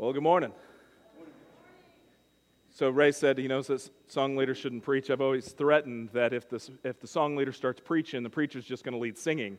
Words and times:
Well, 0.00 0.14
good 0.14 0.22
morning. 0.22 0.52
So 2.70 2.88
Ray 2.88 3.12
said 3.12 3.36
he 3.36 3.46
knows 3.46 3.66
that 3.66 3.86
song 4.08 4.34
leader 4.34 4.54
shouldn't 4.54 4.82
preach. 4.82 5.10
I've 5.10 5.20
always 5.20 5.52
threatened 5.52 6.08
that 6.14 6.32
if 6.32 6.48
the, 6.48 6.70
if 6.84 6.98
the 7.00 7.06
song 7.06 7.36
leader 7.36 7.52
starts 7.52 7.82
preaching, 7.84 8.22
the 8.22 8.30
preacher's 8.30 8.64
just 8.64 8.82
going 8.82 8.94
to 8.94 8.98
lead 8.98 9.18
singing. 9.18 9.58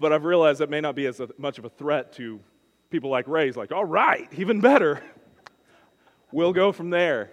But 0.00 0.12
I've 0.12 0.24
realized 0.24 0.58
that 0.58 0.68
may 0.68 0.80
not 0.80 0.96
be 0.96 1.06
as 1.06 1.20
a, 1.20 1.28
much 1.38 1.58
of 1.58 1.64
a 1.64 1.68
threat 1.68 2.12
to 2.14 2.40
people 2.90 3.08
like 3.08 3.28
Ray. 3.28 3.46
He's 3.46 3.56
like, 3.56 3.70
all 3.70 3.84
right, 3.84 4.28
even 4.36 4.60
better. 4.60 5.00
we'll 6.32 6.52
go 6.52 6.72
from 6.72 6.90
there. 6.90 7.30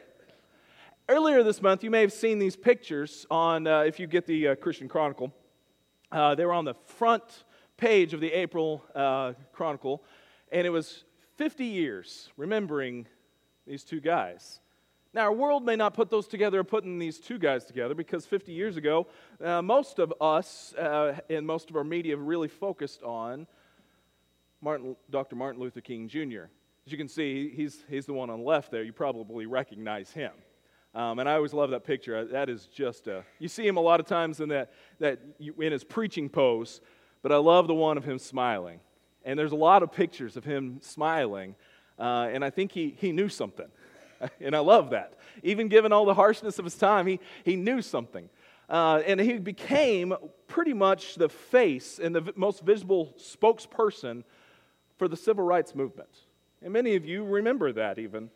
Earlier 1.07 1.41
this 1.41 1.63
month, 1.63 1.83
you 1.83 1.89
may 1.89 2.01
have 2.01 2.13
seen 2.13 2.37
these 2.37 2.55
pictures 2.55 3.25
on, 3.31 3.65
uh, 3.65 3.79
if 3.79 3.99
you 3.99 4.05
get 4.05 4.27
the 4.27 4.49
uh, 4.49 4.55
Christian 4.55 4.87
Chronicle. 4.87 5.33
Uh, 6.11 6.35
they 6.35 6.45
were 6.45 6.53
on 6.53 6.65
the 6.65 6.75
front 6.75 7.43
page 7.75 8.13
of 8.13 8.21
the 8.21 8.33
April 8.33 8.83
uh, 8.93 9.33
Chronicle, 9.51 10.03
and 10.51 10.67
it 10.67 10.69
was 10.69 11.05
50 11.39 11.63
years 11.63 12.29
remembering 12.35 13.07
these 13.65 13.85
two 13.85 14.01
guys. 14.01 14.59
Now, 15.13 15.21
our 15.21 15.31
world 15.31 15.65
may 15.65 15.77
not 15.77 15.93
put 15.93 16.09
those 16.09 16.27
together, 16.27 16.61
putting 16.65 16.99
these 16.99 17.17
two 17.17 17.39
guys 17.39 17.63
together, 17.63 17.95
because 17.95 18.25
50 18.25 18.51
years 18.51 18.75
ago, 18.75 19.07
uh, 19.41 19.61
most 19.61 19.99
of 19.99 20.13
us 20.19 20.73
uh, 20.73 21.17
and 21.29 21.47
most 21.47 21.69
of 21.69 21.77
our 21.77 21.85
media 21.85 22.17
really 22.17 22.49
focused 22.49 23.03
on 23.03 23.47
Martin, 24.59 24.97
Dr. 25.09 25.37
Martin 25.37 25.61
Luther 25.61 25.79
King 25.79 26.09
Jr. 26.09 26.49
As 26.85 26.91
you 26.91 26.97
can 26.97 27.07
see, 27.07 27.49
he's, 27.55 27.85
he's 27.89 28.05
the 28.05 28.11
one 28.11 28.29
on 28.29 28.39
the 28.39 28.45
left 28.45 28.69
there. 28.69 28.83
You 28.83 28.91
probably 28.91 29.45
recognize 29.45 30.11
him. 30.11 30.33
Um, 30.93 31.19
and 31.19 31.29
I 31.29 31.35
always 31.35 31.53
love 31.53 31.69
that 31.69 31.85
picture. 31.85 32.25
That 32.25 32.49
is 32.49 32.65
just 32.65 33.07
a, 33.07 33.23
you 33.39 33.47
see 33.47 33.65
him 33.65 33.77
a 33.77 33.81
lot 33.81 34.01
of 34.01 34.05
times 34.07 34.41
in, 34.41 34.49
that, 34.49 34.73
that 34.99 35.21
in 35.39 35.71
his 35.71 35.85
preaching 35.85 36.27
pose, 36.27 36.81
but 37.21 37.31
I 37.31 37.37
love 37.37 37.67
the 37.67 37.75
one 37.75 37.97
of 37.97 38.03
him 38.03 38.19
smiling. 38.19 38.81
And 39.29 39.37
there's 39.37 39.51
a 39.51 39.55
lot 39.55 39.83
of 39.83 39.91
pictures 39.91 40.37
of 40.37 40.43
him 40.43 40.79
smiling, 40.81 41.53
uh, 41.99 42.29
and 42.33 42.43
I 42.43 42.49
think 42.49 42.71
he, 42.71 42.95
he 42.97 43.11
knew 43.11 43.29
something. 43.29 43.67
and 44.41 44.55
I 44.55 44.59
love 44.59 44.89
that. 44.89 45.19
Even 45.43 45.67
given 45.67 45.93
all 45.93 46.05
the 46.05 46.15
harshness 46.15 46.57
of 46.57 46.65
his 46.65 46.73
time, 46.73 47.05
he, 47.05 47.19
he 47.43 47.55
knew 47.55 47.83
something. 47.83 48.27
Uh, 48.67 49.03
and 49.05 49.19
he 49.19 49.37
became 49.37 50.15
pretty 50.47 50.73
much 50.73 51.13
the 51.13 51.29
face 51.29 51.99
and 51.99 52.15
the 52.15 52.33
most 52.35 52.63
visible 52.63 53.13
spokesperson 53.19 54.23
for 54.97 55.07
the 55.07 55.15
civil 55.15 55.43
rights 55.43 55.75
movement. 55.75 56.09
And 56.63 56.73
many 56.73 56.95
of 56.95 57.05
you 57.05 57.23
remember 57.23 57.71
that 57.73 57.99
even. 57.99 58.31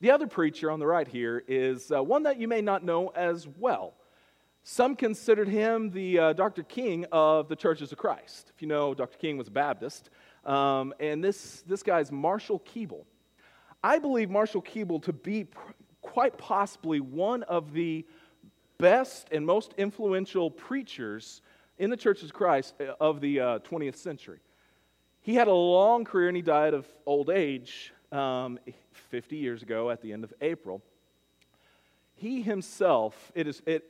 The 0.00 0.12
other 0.12 0.28
preacher 0.28 0.70
on 0.70 0.78
the 0.78 0.86
right 0.86 1.08
here 1.08 1.42
is 1.48 1.90
uh, 1.90 2.04
one 2.04 2.22
that 2.22 2.38
you 2.38 2.46
may 2.46 2.60
not 2.60 2.84
know 2.84 3.08
as 3.16 3.48
well. 3.58 3.94
Some 4.62 4.94
considered 4.94 5.48
him 5.48 5.90
the 5.90 6.18
uh, 6.18 6.32
Dr. 6.34 6.62
King 6.62 7.06
of 7.10 7.48
the 7.48 7.56
Churches 7.56 7.92
of 7.92 7.98
Christ. 7.98 8.52
If 8.54 8.60
you 8.60 8.68
know, 8.68 8.92
Dr. 8.92 9.16
King 9.16 9.38
was 9.38 9.48
a 9.48 9.52
Baptist. 9.52 10.10
Um, 10.44 10.94
and 11.00 11.22
this, 11.22 11.62
this 11.66 11.82
guy's 11.82 12.10
Marshall 12.10 12.60
Keeble. 12.60 13.04
I 13.82 13.98
believe 13.98 14.30
Marshall 14.30 14.62
Keeble 14.62 15.02
to 15.04 15.12
be 15.12 15.44
pr- 15.44 15.72
quite 16.02 16.36
possibly 16.38 17.00
one 17.00 17.42
of 17.44 17.72
the 17.72 18.06
best 18.78 19.28
and 19.30 19.44
most 19.44 19.74
influential 19.76 20.50
preachers 20.50 21.42
in 21.78 21.90
the 21.90 21.96
Church 21.96 22.22
of 22.22 22.32
Christ 22.32 22.74
uh, 22.80 22.94
of 23.00 23.20
the 23.20 23.40
uh, 23.40 23.58
20th 23.60 23.96
century. 23.96 24.40
He 25.22 25.34
had 25.34 25.48
a 25.48 25.52
long 25.52 26.04
career 26.04 26.28
and 26.28 26.36
he 26.36 26.42
died 26.42 26.74
of 26.74 26.86
old 27.04 27.30
age 27.30 27.92
um, 28.10 28.58
50 29.10 29.36
years 29.36 29.62
ago 29.62 29.90
at 29.90 30.00
the 30.00 30.12
end 30.12 30.24
of 30.24 30.32
April. 30.40 30.82
He 32.20 32.42
himself, 32.42 33.32
it 33.34 33.46
is, 33.46 33.62
it, 33.64 33.82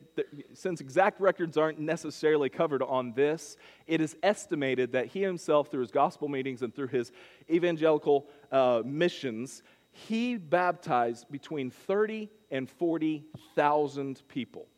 since 0.55 0.81
exact 0.81 1.21
records 1.21 1.57
aren't 1.57 1.81
necessarily 1.81 2.49
covered 2.49 2.81
on 2.81 3.13
this, 3.13 3.57
it 3.89 4.01
is 4.01 4.17
estimated 4.23 4.93
that 4.93 5.07
he 5.07 5.21
himself, 5.21 5.69
through 5.69 5.81
his 5.81 5.91
gospel 5.91 6.29
meetings 6.29 6.63
and 6.63 6.73
through 6.73 6.87
his 6.87 7.11
evangelical 7.51 8.29
uh, 8.53 8.83
missions, 8.85 9.65
he 9.91 10.37
baptized 10.37 11.29
between 11.29 11.73
30 11.73 12.31
and 12.53 12.71
40,000 12.71 14.23
people. 14.29 14.69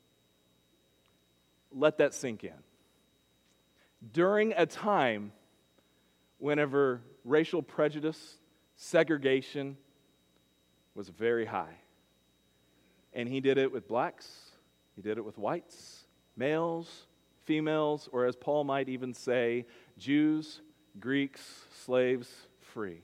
Let 1.71 1.99
that 1.99 2.15
sink 2.15 2.45
in. 2.45 2.55
During 4.15 4.55
a 4.57 4.65
time 4.65 5.31
whenever 6.39 7.03
racial 7.23 7.61
prejudice 7.61 8.39
segregation 8.77 9.77
was 10.95 11.11
very 11.11 11.45
high. 11.45 11.82
And 13.15 13.29
he 13.29 13.41
did 13.41 13.59
it 13.59 13.71
with 13.71 13.89
blacks, 13.89 14.29
he 14.97 15.03
did 15.03 15.19
it 15.19 15.25
with 15.25 15.39
whites, 15.39 16.05
males, 16.37 17.07
females, 17.45 18.09
or 18.13 18.27
as 18.27 18.37
Paul 18.37 18.65
might 18.65 18.89
even 18.89 19.15
say, 19.15 19.67
Jews, 19.99 20.61
Greeks, 21.01 21.43
slaves, 21.85 22.31
free. 22.61 23.03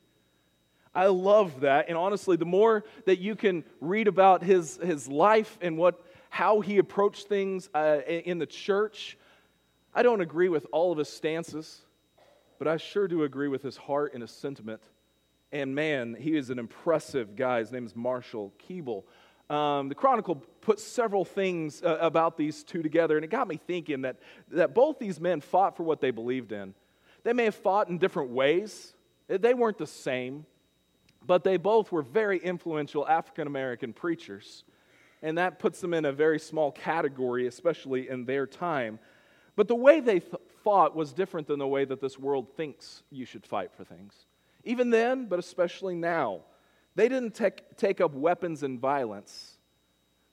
I 0.94 1.06
love 1.06 1.60
that. 1.60 1.88
And 1.88 1.96
honestly, 1.96 2.36
the 2.36 2.46
more 2.46 2.84
that 3.04 3.18
you 3.18 3.36
can 3.36 3.64
read 3.80 4.08
about 4.08 4.42
his, 4.42 4.78
his 4.82 5.08
life 5.08 5.58
and 5.60 5.76
what, 5.76 6.02
how 6.30 6.60
he 6.60 6.78
approached 6.78 7.28
things 7.28 7.68
uh, 7.74 8.00
in 8.06 8.38
the 8.38 8.46
church, 8.46 9.18
I 9.94 10.02
don't 10.02 10.20
agree 10.20 10.48
with 10.48 10.66
all 10.72 10.90
of 10.92 10.98
his 10.98 11.08
stances, 11.08 11.82
but 12.58 12.66
I 12.66 12.78
sure 12.78 13.06
do 13.06 13.24
agree 13.24 13.48
with 13.48 13.62
his 13.62 13.76
heart 13.76 14.14
and 14.14 14.22
his 14.22 14.30
sentiment 14.30 14.80
and 15.52 15.74
man, 15.74 16.16
he 16.18 16.36
is 16.36 16.50
an 16.50 16.58
impressive 16.58 17.34
guy. 17.34 17.60
His 17.60 17.72
name 17.72 17.86
is 17.86 17.96
Marshall 17.96 18.52
Keeble. 18.68 19.04
Um, 19.50 19.88
the 19.88 19.94
Chronicle 19.94 20.36
put 20.60 20.78
several 20.78 21.24
things 21.24 21.82
uh, 21.82 21.98
about 22.00 22.36
these 22.36 22.62
two 22.62 22.82
together, 22.82 23.16
and 23.16 23.24
it 23.24 23.30
got 23.30 23.48
me 23.48 23.56
thinking 23.56 24.02
that, 24.02 24.16
that 24.50 24.74
both 24.74 24.98
these 24.98 25.18
men 25.20 25.40
fought 25.40 25.76
for 25.76 25.84
what 25.84 26.00
they 26.00 26.10
believed 26.10 26.52
in. 26.52 26.74
They 27.24 27.32
may 27.32 27.44
have 27.44 27.54
fought 27.54 27.88
in 27.88 27.98
different 27.98 28.30
ways, 28.30 28.94
they 29.28 29.54
weren't 29.54 29.78
the 29.78 29.86
same, 29.86 30.46
but 31.26 31.44
they 31.44 31.56
both 31.56 31.92
were 31.92 32.02
very 32.02 32.38
influential 32.38 33.06
African 33.06 33.46
American 33.46 33.92
preachers. 33.92 34.64
And 35.20 35.36
that 35.36 35.58
puts 35.58 35.80
them 35.80 35.94
in 35.94 36.04
a 36.04 36.12
very 36.12 36.38
small 36.38 36.70
category, 36.70 37.46
especially 37.46 38.08
in 38.08 38.24
their 38.24 38.46
time. 38.46 38.98
But 39.56 39.66
the 39.66 39.74
way 39.74 40.00
they 40.00 40.20
th- 40.20 40.36
fought 40.62 40.94
was 40.94 41.12
different 41.12 41.48
than 41.48 41.58
the 41.58 41.66
way 41.66 41.84
that 41.84 42.00
this 42.00 42.18
world 42.18 42.56
thinks 42.56 43.02
you 43.10 43.24
should 43.24 43.44
fight 43.44 43.72
for 43.76 43.84
things. 43.84 44.14
Even 44.64 44.90
then, 44.90 45.26
but 45.26 45.40
especially 45.40 45.96
now, 45.96 46.42
they 46.98 47.08
didn't 47.08 47.32
take, 47.32 47.76
take 47.76 48.00
up 48.00 48.12
weapons 48.12 48.64
and 48.64 48.80
violence. 48.80 49.56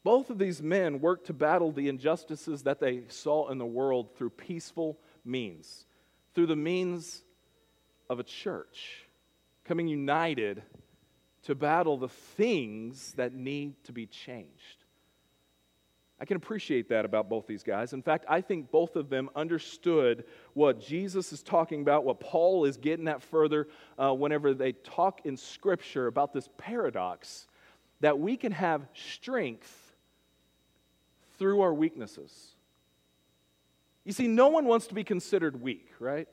Both 0.04 0.32
of 0.32 0.40
these 0.40 0.64
men 0.64 1.00
worked 1.00 1.28
to 1.28 1.34
battle 1.34 1.72
the 1.72 1.90
injustices 1.90 2.64
that 2.64 2.80
they 2.80 3.04
saw 3.08 3.50
in 3.50 3.60
the 3.60 3.66
world 3.68 4.16
through 4.18 4.32
peaceful 4.32 4.98
means, 5.24 5.86
through 6.34 6.48
the 6.48 6.56
means 6.56 7.22
of 8.10 8.20
a 8.20 8.24
church, 8.24 9.06
coming 9.64 9.88
united 9.88 10.64
to 11.44 11.54
battle 11.54 11.98
the 11.98 12.10
things 12.10 13.14
that 13.14 13.36
need 13.36 13.84
to 13.84 13.92
be 13.92 14.08
changed. 14.08 14.85
I 16.20 16.26
can 16.26 16.38
appreciate 16.38 16.88
that 16.90 17.04
about 17.04 17.28
both 17.28 17.46
these 17.46 17.64
guys. 17.64 17.92
In 17.92 18.02
fact, 18.02 18.26
I 18.30 18.40
think 18.40 18.72
both 18.72 18.96
of 18.96 19.10
them 19.10 19.30
understood 19.36 20.24
what 20.54 20.80
Jesus 20.80 21.34
is 21.34 21.44
talking 21.44 21.82
about, 21.82 22.06
what 22.06 22.22
Paul 22.22 22.64
is 22.64 22.78
getting 22.78 23.08
at 23.10 23.22
further 23.22 23.68
uh, 24.00 24.14
whenever 24.14 24.54
they 24.54 24.72
talk 24.72 25.26
in 25.26 25.36
Scripture 25.36 26.08
about 26.08 26.32
this 26.32 26.48
paradox 26.58 27.48
that 28.00 28.18
we 28.18 28.38
can 28.38 28.54
have 28.54 28.88
strength 28.94 29.94
through 31.38 31.62
our 31.62 31.74
weaknesses. 31.74 32.56
You 34.06 34.14
see, 34.14 34.28
no 34.28 34.48
one 34.48 34.66
wants 34.66 34.88
to 34.88 34.94
be 34.94 35.04
considered 35.04 35.62
weak, 35.62 35.90
right? 36.00 36.30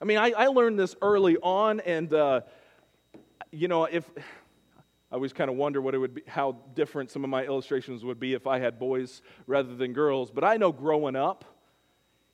I 0.00 0.04
mean, 0.06 0.18
I, 0.18 0.30
I 0.30 0.46
learned 0.46 0.78
this 0.78 0.96
early 1.02 1.36
on, 1.38 1.80
and, 1.80 2.12
uh, 2.12 2.40
you 3.50 3.68
know, 3.68 3.84
if 3.84 4.08
I 5.14 5.16
always 5.16 5.32
kind 5.32 5.48
of 5.48 5.54
wonder 5.54 5.80
what 5.80 5.94
it 5.94 5.98
would 5.98 6.14
be, 6.14 6.22
how 6.26 6.56
different 6.74 7.08
some 7.08 7.22
of 7.22 7.30
my 7.30 7.44
illustrations 7.44 8.04
would 8.04 8.18
be 8.18 8.34
if 8.34 8.48
I 8.48 8.58
had 8.58 8.80
boys 8.80 9.22
rather 9.46 9.76
than 9.76 9.92
girls. 9.92 10.32
But 10.32 10.42
I 10.42 10.56
know 10.56 10.72
growing 10.72 11.14
up, 11.14 11.44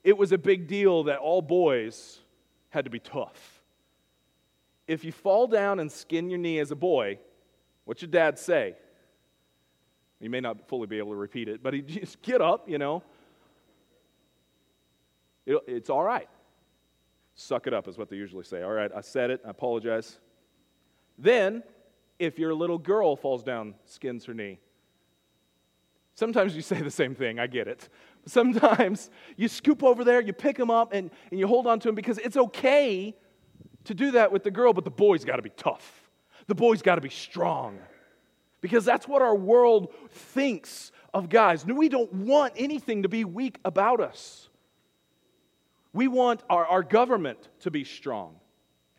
it 0.03 0.17
was 0.17 0.33
a 0.33 0.39
big 0.39 0.67
deal 0.67 1.03
that 1.03 1.19
all 1.19 1.43
boys 1.43 2.21
had 2.71 2.87
to 2.87 2.91
be 2.91 2.99
tough. 2.99 3.63
If 4.87 5.05
you 5.05 5.13
fall 5.13 5.47
down 5.47 5.79
and 5.79 5.93
skin 5.93 6.31
your 6.31 6.39
knee 6.39 6.59
as 6.59 6.71
a 6.71 6.75
boy, 6.75 7.19
what's 7.85 8.01
your 8.01 8.11
dad 8.11 8.39
say? 8.39 8.77
You 10.19 10.31
may 10.31 10.41
not 10.41 10.67
fully 10.67 10.87
be 10.87 10.97
able 10.97 11.11
to 11.11 11.17
repeat 11.19 11.49
it, 11.49 11.63
but 11.63 11.75
he 11.75 11.83
just 11.83 12.23
get 12.23 12.41
up, 12.41 12.67
you 12.67 12.79
know. 12.79 13.03
It, 15.45 15.59
it's 15.67 15.91
all 15.91 16.03
right. 16.03 16.31
Suck 17.35 17.67
it 17.67 17.75
up 17.75 17.89
is 17.89 17.99
what 17.99 18.09
they 18.09 18.17
usually 18.17 18.45
say. 18.45 18.63
All 18.63 18.73
right, 18.73 18.91
I 18.97 19.03
said 19.03 19.29
it. 19.29 19.43
I 19.45 19.51
apologize. 19.51 20.19
Then 21.19 21.63
if 22.21 22.39
your 22.39 22.55
little 22.55 22.79
girl 22.79 23.17
falls 23.17 23.43
down, 23.43 23.75
skins 23.87 24.27
her 24.27 24.35
knee. 24.35 24.61
Sometimes 26.15 26.55
you 26.55 26.61
say 26.61 26.81
the 26.83 26.91
same 26.91 27.15
thing, 27.15 27.39
I 27.39 27.47
get 27.47 27.67
it. 27.67 27.89
Sometimes 28.27 29.11
you 29.37 29.49
scoop 29.49 29.83
over 29.83 30.05
there, 30.05 30.21
you 30.21 30.35
pick 30.35 30.57
them 30.57 30.71
up, 30.71 30.93
and, 30.93 31.11
and 31.31 31.41
you 31.41 31.47
hold 31.47 31.67
on 31.67 31.81
to 31.81 31.89
them 31.89 31.95
because 31.95 32.19
it's 32.19 32.37
okay 32.37 33.17
to 33.85 33.95
do 33.95 34.11
that 34.11 34.31
with 34.31 34.45
the 34.45 34.51
girl, 34.51 34.75
but 34.75 34.85
the 34.85 34.91
boy's 34.91 35.25
got 35.25 35.37
to 35.37 35.43
be 35.43 35.51
tough. 35.51 36.11
The 36.47 36.55
boy's 36.55 36.83
got 36.83 36.97
to 36.97 37.01
be 37.01 37.09
strong. 37.09 37.79
Because 38.61 38.85
that's 38.85 39.09
what 39.09 39.23
our 39.23 39.35
world 39.35 39.95
thinks 40.11 40.93
of 41.15 41.31
guys. 41.31 41.65
We 41.65 41.89
don't 41.89 42.13
want 42.13 42.53
anything 42.57 43.05
to 43.05 43.09
be 43.09 43.25
weak 43.25 43.59
about 43.65 44.01
us. 44.01 44.51
We 45.95 46.07
want 46.09 46.43
our, 46.51 46.67
our 46.67 46.83
government 46.83 47.49
to 47.61 47.71
be 47.71 47.85
strong. 47.85 48.37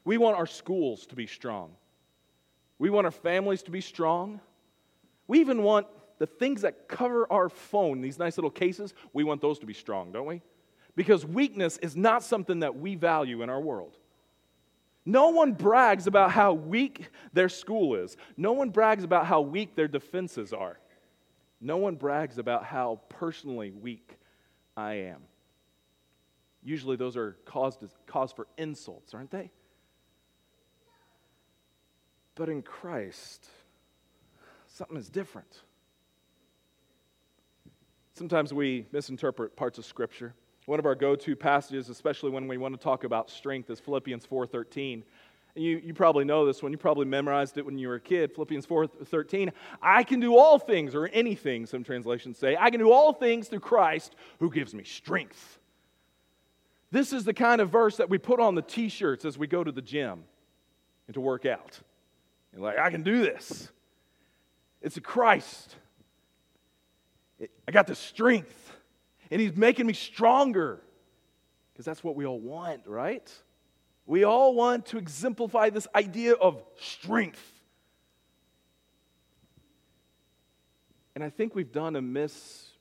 We 0.04 0.18
want 0.18 0.38
our 0.38 0.48
schools 0.48 1.06
to 1.08 1.16
be 1.16 1.28
strong. 1.28 1.76
We 2.82 2.90
want 2.90 3.06
our 3.06 3.12
families 3.12 3.62
to 3.64 3.72
be 3.72 3.80
strong. 3.80 4.42
We 5.28 5.40
even 5.40 5.62
want 5.62 5.86
the 6.18 6.26
things 6.26 6.64
that 6.64 6.88
cover 6.88 7.32
our 7.32 7.48
phone, 7.48 8.02
these 8.02 8.18
nice 8.18 8.38
little 8.38 8.50
cases, 8.50 8.96
we 9.14 9.24
want 9.24 9.40
those 9.40 9.60
to 9.60 9.68
be 9.68 9.74
strong, 9.76 10.12
don't 10.12 10.26
we? 10.26 10.42
Because 10.96 11.24
weakness 11.24 11.78
is 11.78 11.96
not 11.96 12.24
something 12.24 12.62
that 12.62 12.80
we 12.80 12.96
value 12.96 13.44
in 13.44 13.52
our 13.52 13.62
world. 13.62 14.00
No 15.06 15.30
one 15.30 15.54
brags 15.54 16.08
about 16.08 16.32
how 16.32 16.54
weak 16.54 17.10
their 17.34 17.50
school 17.50 17.94
is. 17.94 18.18
No 18.36 18.54
one 18.54 18.72
brags 18.72 19.04
about 19.04 19.28
how 19.28 19.42
weak 19.42 19.76
their 19.76 19.88
defenses 19.88 20.52
are. 20.52 20.80
No 21.60 21.78
one 21.78 21.98
brags 21.98 22.40
about 22.40 22.64
how 22.64 23.00
personally 23.10 23.70
weak 23.70 24.18
I 24.76 24.94
am. 24.94 25.22
Usually, 26.64 26.96
those 26.96 27.16
are 27.16 27.38
cause, 27.46 27.78
cause 28.08 28.32
for 28.32 28.48
insults, 28.58 29.14
aren't 29.14 29.30
they? 29.30 29.52
But 32.42 32.50
in 32.50 32.64
Christ, 32.64 33.46
something 34.66 34.98
is 34.98 35.10
different. 35.10 35.62
Sometimes 38.16 38.52
we 38.52 38.88
misinterpret 38.92 39.56
parts 39.56 39.78
of 39.78 39.86
Scripture. 39.86 40.34
One 40.66 40.80
of 40.80 40.88
our 40.88 40.96
go-to 40.96 41.36
passages, 41.36 41.88
especially 41.90 42.32
when 42.32 42.48
we 42.48 42.58
want 42.58 42.74
to 42.74 42.84
talk 42.84 43.04
about 43.04 43.30
strength, 43.30 43.70
is 43.70 43.80
Philippians 43.80 44.26
4:13. 44.26 45.04
And 45.54 45.64
you, 45.64 45.84
you 45.86 45.94
probably 45.94 46.26
know 46.26 46.44
this 46.44 46.64
one. 46.64 46.72
You 46.72 46.80
probably 46.80 47.06
memorized 47.06 47.60
it 47.60 47.66
when 47.68 47.78
you 47.78 47.90
were 47.90 47.96
a 47.98 48.02
kid. 48.02 48.34
Philippians 48.34 48.66
4:13. 48.66 49.52
I 49.80 50.04
can 50.04 50.20
do 50.20 50.36
all 50.36 50.58
things, 50.58 50.96
or 50.96 51.06
anything, 51.10 51.68
some 51.68 51.84
translations 51.84 52.40
say. 52.40 52.58
I 52.60 52.72
can 52.72 52.80
do 52.80 52.92
all 52.92 53.14
things 53.14 53.50
through 53.50 53.60
Christ 53.60 54.16
who 54.40 54.50
gives 54.50 54.74
me 54.74 54.84
strength. 54.84 55.60
This 56.90 57.14
is 57.14 57.24
the 57.24 57.36
kind 57.36 57.62
of 57.62 57.70
verse 57.70 57.98
that 57.98 58.10
we 58.10 58.18
put 58.18 58.40
on 58.40 58.56
the 58.56 58.64
t-shirts 58.64 59.26
as 59.26 59.38
we 59.38 59.46
go 59.46 59.64
to 59.64 59.72
the 59.72 59.84
gym 59.84 60.24
and 61.06 61.14
to 61.14 61.22
work 61.22 61.46
out. 61.46 61.82
You're 62.54 62.62
like, 62.62 62.78
I 62.78 62.90
can 62.90 63.04
do 63.04 63.22
this. 63.22 63.70
It's 64.82 64.98
a 64.98 65.02
Christ. 65.02 65.76
I 67.68 67.72
got 67.72 67.88
the 67.88 67.96
strength 67.96 68.74
and 69.30 69.40
He's 69.40 69.56
making 69.56 69.86
me 69.88 69.94
stronger. 69.94 70.82
Because 71.72 71.86
that's 71.86 72.04
what 72.04 72.16
we 72.16 72.26
all 72.26 72.40
want, 72.40 72.86
right? 72.86 73.32
We 74.06 74.24
all 74.26 74.54
want 74.54 74.88
to 74.88 74.98
exemplify 74.98 75.70
this 75.70 75.88
idea 75.96 76.34
of 76.34 76.62
strength. 76.80 77.42
And 81.16 81.24
I 81.24 81.30
think 81.30 81.56
we've 81.56 81.72
done 81.72 81.96
a 81.96 82.02
mis, 82.02 82.72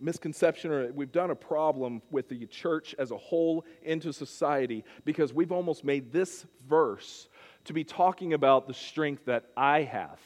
misconception 0.00 0.70
or 0.70 0.92
we've 0.92 1.12
done 1.12 1.30
a 1.30 1.34
problem 1.34 2.02
with 2.10 2.28
the 2.28 2.46
church 2.46 2.94
as 2.98 3.10
a 3.10 3.16
whole 3.16 3.64
into 3.82 4.12
society 4.12 4.84
because 5.04 5.32
we've 5.32 5.52
almost 5.52 5.84
made 5.84 6.12
this 6.12 6.46
verse 6.68 7.28
to 7.68 7.72
be 7.72 7.84
talking 7.84 8.34
about 8.34 8.66
the 8.66 8.74
strength 8.74 9.24
that 9.26 9.44
I 9.56 9.82
have. 9.82 10.18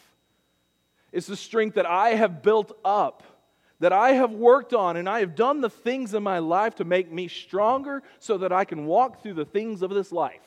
It's 1.12 1.26
the 1.26 1.36
strength 1.36 1.74
that 1.74 1.86
I 1.86 2.10
have 2.10 2.42
built 2.42 2.76
up 2.84 3.22
that 3.82 3.92
I 3.92 4.12
have 4.12 4.30
worked 4.30 4.74
on, 4.74 4.96
and 4.96 5.08
I 5.08 5.18
have 5.18 5.34
done 5.34 5.60
the 5.60 5.68
things 5.68 6.14
in 6.14 6.22
my 6.22 6.38
life 6.38 6.76
to 6.76 6.84
make 6.84 7.10
me 7.10 7.26
stronger 7.26 8.04
so 8.20 8.38
that 8.38 8.52
I 8.52 8.64
can 8.64 8.86
walk 8.86 9.20
through 9.20 9.34
the 9.34 9.44
things 9.44 9.82
of 9.82 9.90
this 9.90 10.12
life. 10.12 10.40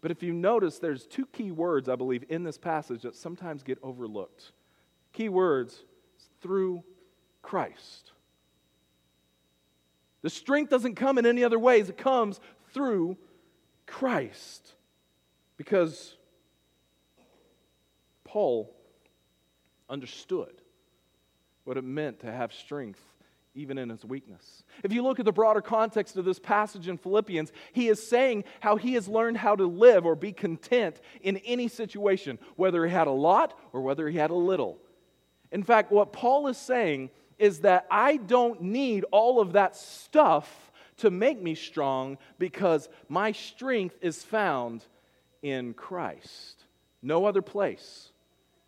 But 0.00 0.12
if 0.12 0.22
you 0.22 0.32
notice, 0.32 0.78
there's 0.78 1.04
two 1.04 1.26
key 1.26 1.50
words, 1.50 1.88
I 1.88 1.96
believe, 1.96 2.24
in 2.28 2.44
this 2.44 2.56
passage 2.56 3.02
that 3.02 3.16
sometimes 3.16 3.64
get 3.64 3.76
overlooked. 3.82 4.52
Key 5.12 5.30
words 5.30 5.82
through 6.40 6.84
Christ. 7.42 8.12
The 10.22 10.30
strength 10.30 10.70
doesn't 10.70 10.94
come 10.94 11.18
in 11.18 11.26
any 11.26 11.42
other 11.42 11.58
ways, 11.58 11.88
it 11.88 11.98
comes 11.98 12.38
through 12.72 13.16
Christ. 13.88 14.74
Because 15.60 16.16
Paul 18.24 18.74
understood 19.90 20.62
what 21.64 21.76
it 21.76 21.84
meant 21.84 22.20
to 22.20 22.32
have 22.32 22.54
strength 22.54 23.02
even 23.54 23.76
in 23.76 23.90
his 23.90 24.02
weakness. 24.02 24.62
If 24.82 24.90
you 24.90 25.02
look 25.02 25.18
at 25.18 25.26
the 25.26 25.32
broader 25.32 25.60
context 25.60 26.16
of 26.16 26.24
this 26.24 26.38
passage 26.38 26.88
in 26.88 26.96
Philippians, 26.96 27.52
he 27.74 27.88
is 27.88 28.02
saying 28.02 28.44
how 28.60 28.76
he 28.76 28.94
has 28.94 29.06
learned 29.06 29.36
how 29.36 29.54
to 29.54 29.66
live 29.66 30.06
or 30.06 30.14
be 30.14 30.32
content 30.32 30.98
in 31.20 31.36
any 31.44 31.68
situation, 31.68 32.38
whether 32.56 32.86
he 32.86 32.90
had 32.90 33.06
a 33.06 33.10
lot 33.10 33.52
or 33.74 33.82
whether 33.82 34.08
he 34.08 34.16
had 34.16 34.30
a 34.30 34.34
little. 34.34 34.78
In 35.52 35.62
fact, 35.62 35.92
what 35.92 36.10
Paul 36.10 36.46
is 36.46 36.56
saying 36.56 37.10
is 37.38 37.60
that 37.60 37.86
I 37.90 38.16
don't 38.16 38.62
need 38.62 39.04
all 39.10 39.42
of 39.42 39.52
that 39.52 39.76
stuff 39.76 40.72
to 40.96 41.10
make 41.10 41.38
me 41.38 41.54
strong 41.54 42.16
because 42.38 42.88
my 43.10 43.32
strength 43.32 43.98
is 44.00 44.24
found 44.24 44.86
in 45.42 45.74
Christ. 45.74 46.64
No 47.02 47.24
other 47.24 47.42
place 47.42 48.10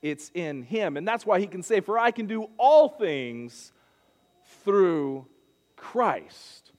it's 0.03 0.33
in 0.35 0.63
him. 0.63 0.97
And 0.97 1.07
that's 1.07 1.25
why 1.25 1.39
he 1.39 1.47
can 1.47 1.63
say, 1.63 1.81
For 1.81 1.99
I 1.99 2.11
can 2.11 2.27
do 2.27 2.49
all 2.59 2.89
things 2.89 3.73
through 4.65 5.27
Christ 5.77 6.73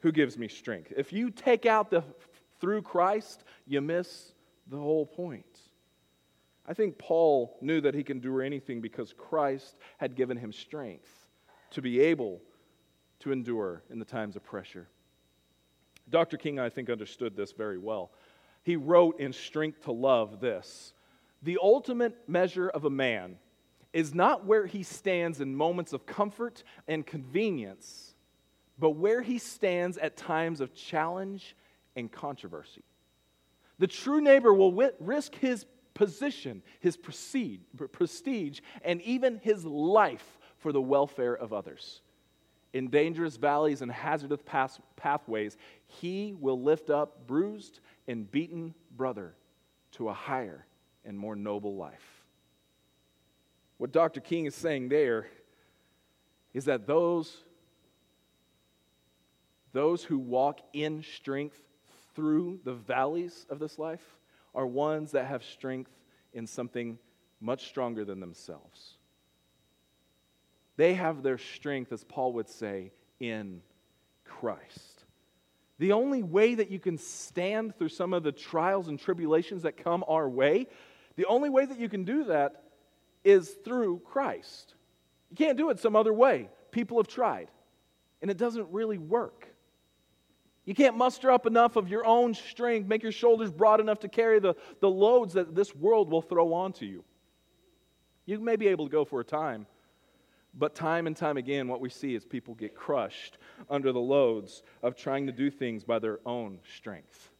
who 0.00 0.12
gives 0.12 0.36
me 0.36 0.48
strength. 0.48 0.92
If 0.96 1.12
you 1.12 1.30
take 1.30 1.64
out 1.64 1.90
the 1.90 2.02
through 2.60 2.82
Christ, 2.82 3.44
you 3.66 3.80
miss 3.80 4.32
the 4.68 4.76
whole 4.76 5.06
point. 5.06 5.44
I 6.66 6.72
think 6.72 6.98
Paul 6.98 7.56
knew 7.60 7.80
that 7.82 7.94
he 7.94 8.02
can 8.02 8.20
do 8.20 8.40
anything 8.40 8.80
because 8.80 9.12
Christ 9.12 9.76
had 9.98 10.16
given 10.16 10.36
him 10.36 10.52
strength 10.52 11.28
to 11.72 11.82
be 11.82 12.00
able 12.00 12.40
to 13.20 13.32
endure 13.32 13.82
in 13.90 13.98
the 13.98 14.04
times 14.04 14.34
of 14.34 14.44
pressure. 14.44 14.88
Dr. 16.08 16.36
King, 16.36 16.58
I 16.58 16.70
think, 16.70 16.88
understood 16.88 17.36
this 17.36 17.52
very 17.52 17.78
well. 17.78 18.12
He 18.64 18.76
wrote 18.76 19.20
in 19.20 19.32
Strength 19.32 19.84
to 19.84 19.92
Love 19.92 20.40
this 20.40 20.92
the 21.42 21.58
ultimate 21.62 22.16
measure 22.26 22.68
of 22.68 22.86
a 22.86 22.90
man 22.90 23.36
is 23.92 24.14
not 24.14 24.46
where 24.46 24.66
he 24.66 24.82
stands 24.82 25.40
in 25.40 25.54
moments 25.54 25.92
of 25.92 26.06
comfort 26.06 26.64
and 26.88 27.06
convenience, 27.06 28.14
but 28.78 28.90
where 28.90 29.22
he 29.22 29.38
stands 29.38 29.98
at 29.98 30.16
times 30.16 30.60
of 30.60 30.74
challenge 30.74 31.54
and 31.94 32.10
controversy. 32.10 32.82
The 33.78 33.86
true 33.86 34.20
neighbor 34.20 34.52
will 34.52 34.72
risk 34.98 35.34
his 35.36 35.66
position, 35.92 36.62
his 36.80 36.96
prestige, 36.96 38.60
and 38.82 39.02
even 39.02 39.38
his 39.42 39.64
life 39.64 40.38
for 40.56 40.72
the 40.72 40.82
welfare 40.82 41.36
of 41.36 41.52
others. 41.52 42.00
In 42.72 42.88
dangerous 42.88 43.36
valleys 43.36 43.82
and 43.82 43.92
hazardous 43.92 44.40
pathways, 44.96 45.56
he 45.86 46.34
will 46.40 46.60
lift 46.60 46.90
up 46.90 47.28
bruised 47.28 47.78
and 48.06 48.30
beaten 48.30 48.74
brother 48.96 49.34
to 49.92 50.08
a 50.08 50.12
higher 50.12 50.66
and 51.04 51.18
more 51.18 51.36
noble 51.36 51.76
life. 51.76 52.24
What 53.78 53.92
Dr. 53.92 54.20
King 54.20 54.46
is 54.46 54.54
saying 54.54 54.88
there 54.88 55.26
is 56.52 56.66
that 56.66 56.86
those, 56.86 57.36
those 59.72 60.04
who 60.04 60.18
walk 60.18 60.60
in 60.72 61.02
strength 61.02 61.60
through 62.14 62.60
the 62.64 62.74
valleys 62.74 63.46
of 63.50 63.58
this 63.58 63.78
life 63.78 64.18
are 64.54 64.66
ones 64.66 65.12
that 65.12 65.26
have 65.26 65.42
strength 65.42 65.90
in 66.32 66.46
something 66.46 66.98
much 67.40 67.66
stronger 67.66 68.04
than 68.04 68.20
themselves. 68.20 68.94
They 70.76 70.94
have 70.94 71.22
their 71.22 71.38
strength, 71.38 71.92
as 71.92 72.04
Paul 72.04 72.32
would 72.34 72.48
say, 72.48 72.92
in 73.20 73.62
Christ. 74.24 74.93
The 75.78 75.92
only 75.92 76.22
way 76.22 76.54
that 76.54 76.70
you 76.70 76.78
can 76.78 76.98
stand 76.98 77.76
through 77.76 77.88
some 77.88 78.12
of 78.12 78.22
the 78.22 78.32
trials 78.32 78.88
and 78.88 78.98
tribulations 78.98 79.62
that 79.62 79.76
come 79.76 80.04
our 80.06 80.28
way 80.28 80.68
the 81.16 81.26
only 81.26 81.50
way 81.50 81.64
that 81.64 81.78
you 81.78 81.88
can 81.88 82.04
do 82.04 82.24
that 82.24 82.62
is 83.22 83.48
through 83.64 84.00
Christ. 84.04 84.74
You 85.30 85.36
can't 85.36 85.56
do 85.56 85.70
it 85.70 85.78
some 85.78 85.96
other 85.96 86.12
way. 86.12 86.48
People 86.70 86.98
have 86.98 87.08
tried, 87.08 87.50
and 88.20 88.30
it 88.30 88.36
doesn't 88.36 88.68
really 88.70 88.98
work. 88.98 89.48
You 90.64 90.74
can't 90.74 90.96
muster 90.96 91.30
up 91.30 91.46
enough 91.46 91.76
of 91.76 91.88
your 91.88 92.06
own 92.06 92.34
strength, 92.34 92.88
make 92.88 93.02
your 93.02 93.12
shoulders 93.12 93.52
broad 93.52 93.80
enough 93.80 94.00
to 94.00 94.08
carry 94.08 94.40
the, 94.40 94.54
the 94.80 94.88
loads 94.88 95.34
that 95.34 95.54
this 95.54 95.74
world 95.74 96.10
will 96.10 96.22
throw 96.22 96.52
onto 96.54 96.86
you. 96.86 97.04
You 98.26 98.40
may 98.40 98.56
be 98.56 98.68
able 98.68 98.86
to 98.86 98.90
go 98.90 99.04
for 99.04 99.20
a 99.20 99.24
time, 99.24 99.66
but 100.56 100.74
time 100.74 101.06
and 101.06 101.16
time 101.16 101.36
again, 101.36 101.68
what 101.68 101.80
we 101.80 101.90
see 101.90 102.14
is 102.14 102.24
people 102.24 102.54
get 102.54 102.74
crushed 102.74 103.38
under 103.68 103.92
the 103.92 104.00
loads 104.00 104.62
of 104.82 104.96
trying 104.96 105.26
to 105.26 105.32
do 105.32 105.50
things 105.50 105.84
by 105.84 105.98
their 105.98 106.20
own 106.24 106.60
strength. 106.76 107.30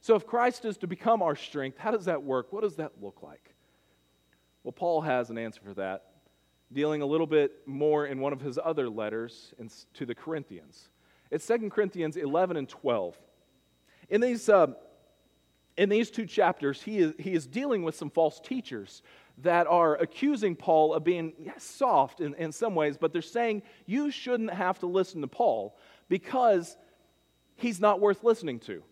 So, 0.00 0.14
if 0.14 0.26
Christ 0.26 0.64
is 0.64 0.76
to 0.78 0.86
become 0.86 1.22
our 1.22 1.36
strength, 1.36 1.78
how 1.78 1.90
does 1.90 2.06
that 2.06 2.22
work? 2.22 2.52
What 2.52 2.62
does 2.62 2.76
that 2.76 2.92
look 3.00 3.22
like? 3.22 3.54
Well, 4.62 4.72
Paul 4.72 5.00
has 5.02 5.30
an 5.30 5.38
answer 5.38 5.60
for 5.64 5.74
that, 5.74 6.04
dealing 6.72 7.02
a 7.02 7.06
little 7.06 7.26
bit 7.26 7.52
more 7.66 8.06
in 8.06 8.20
one 8.20 8.32
of 8.32 8.40
his 8.40 8.58
other 8.62 8.88
letters 8.88 9.54
to 9.94 10.06
the 10.06 10.14
Corinthians. 10.14 10.88
It's 11.30 11.46
2 11.46 11.70
Corinthians 11.70 12.16
11 12.16 12.56
and 12.56 12.68
12. 12.68 13.18
In 14.08 14.20
these, 14.20 14.48
uh, 14.48 14.68
in 15.76 15.88
these 15.88 16.10
two 16.10 16.26
chapters, 16.26 16.82
he 16.82 16.98
is, 16.98 17.14
he 17.18 17.34
is 17.34 17.46
dealing 17.46 17.82
with 17.82 17.94
some 17.94 18.10
false 18.10 18.40
teachers 18.40 19.02
that 19.42 19.66
are 19.66 19.94
accusing 19.96 20.56
Paul 20.56 20.94
of 20.94 21.04
being 21.04 21.52
soft 21.58 22.20
in, 22.20 22.34
in 22.34 22.52
some 22.52 22.74
ways, 22.74 22.96
but 22.96 23.12
they're 23.12 23.22
saying 23.22 23.62
you 23.86 24.10
shouldn't 24.10 24.52
have 24.52 24.78
to 24.80 24.86
listen 24.86 25.20
to 25.20 25.28
Paul 25.28 25.76
because 26.08 26.76
he's 27.56 27.80
not 27.80 28.00
worth 28.00 28.24
listening 28.24 28.58
to. 28.60 28.82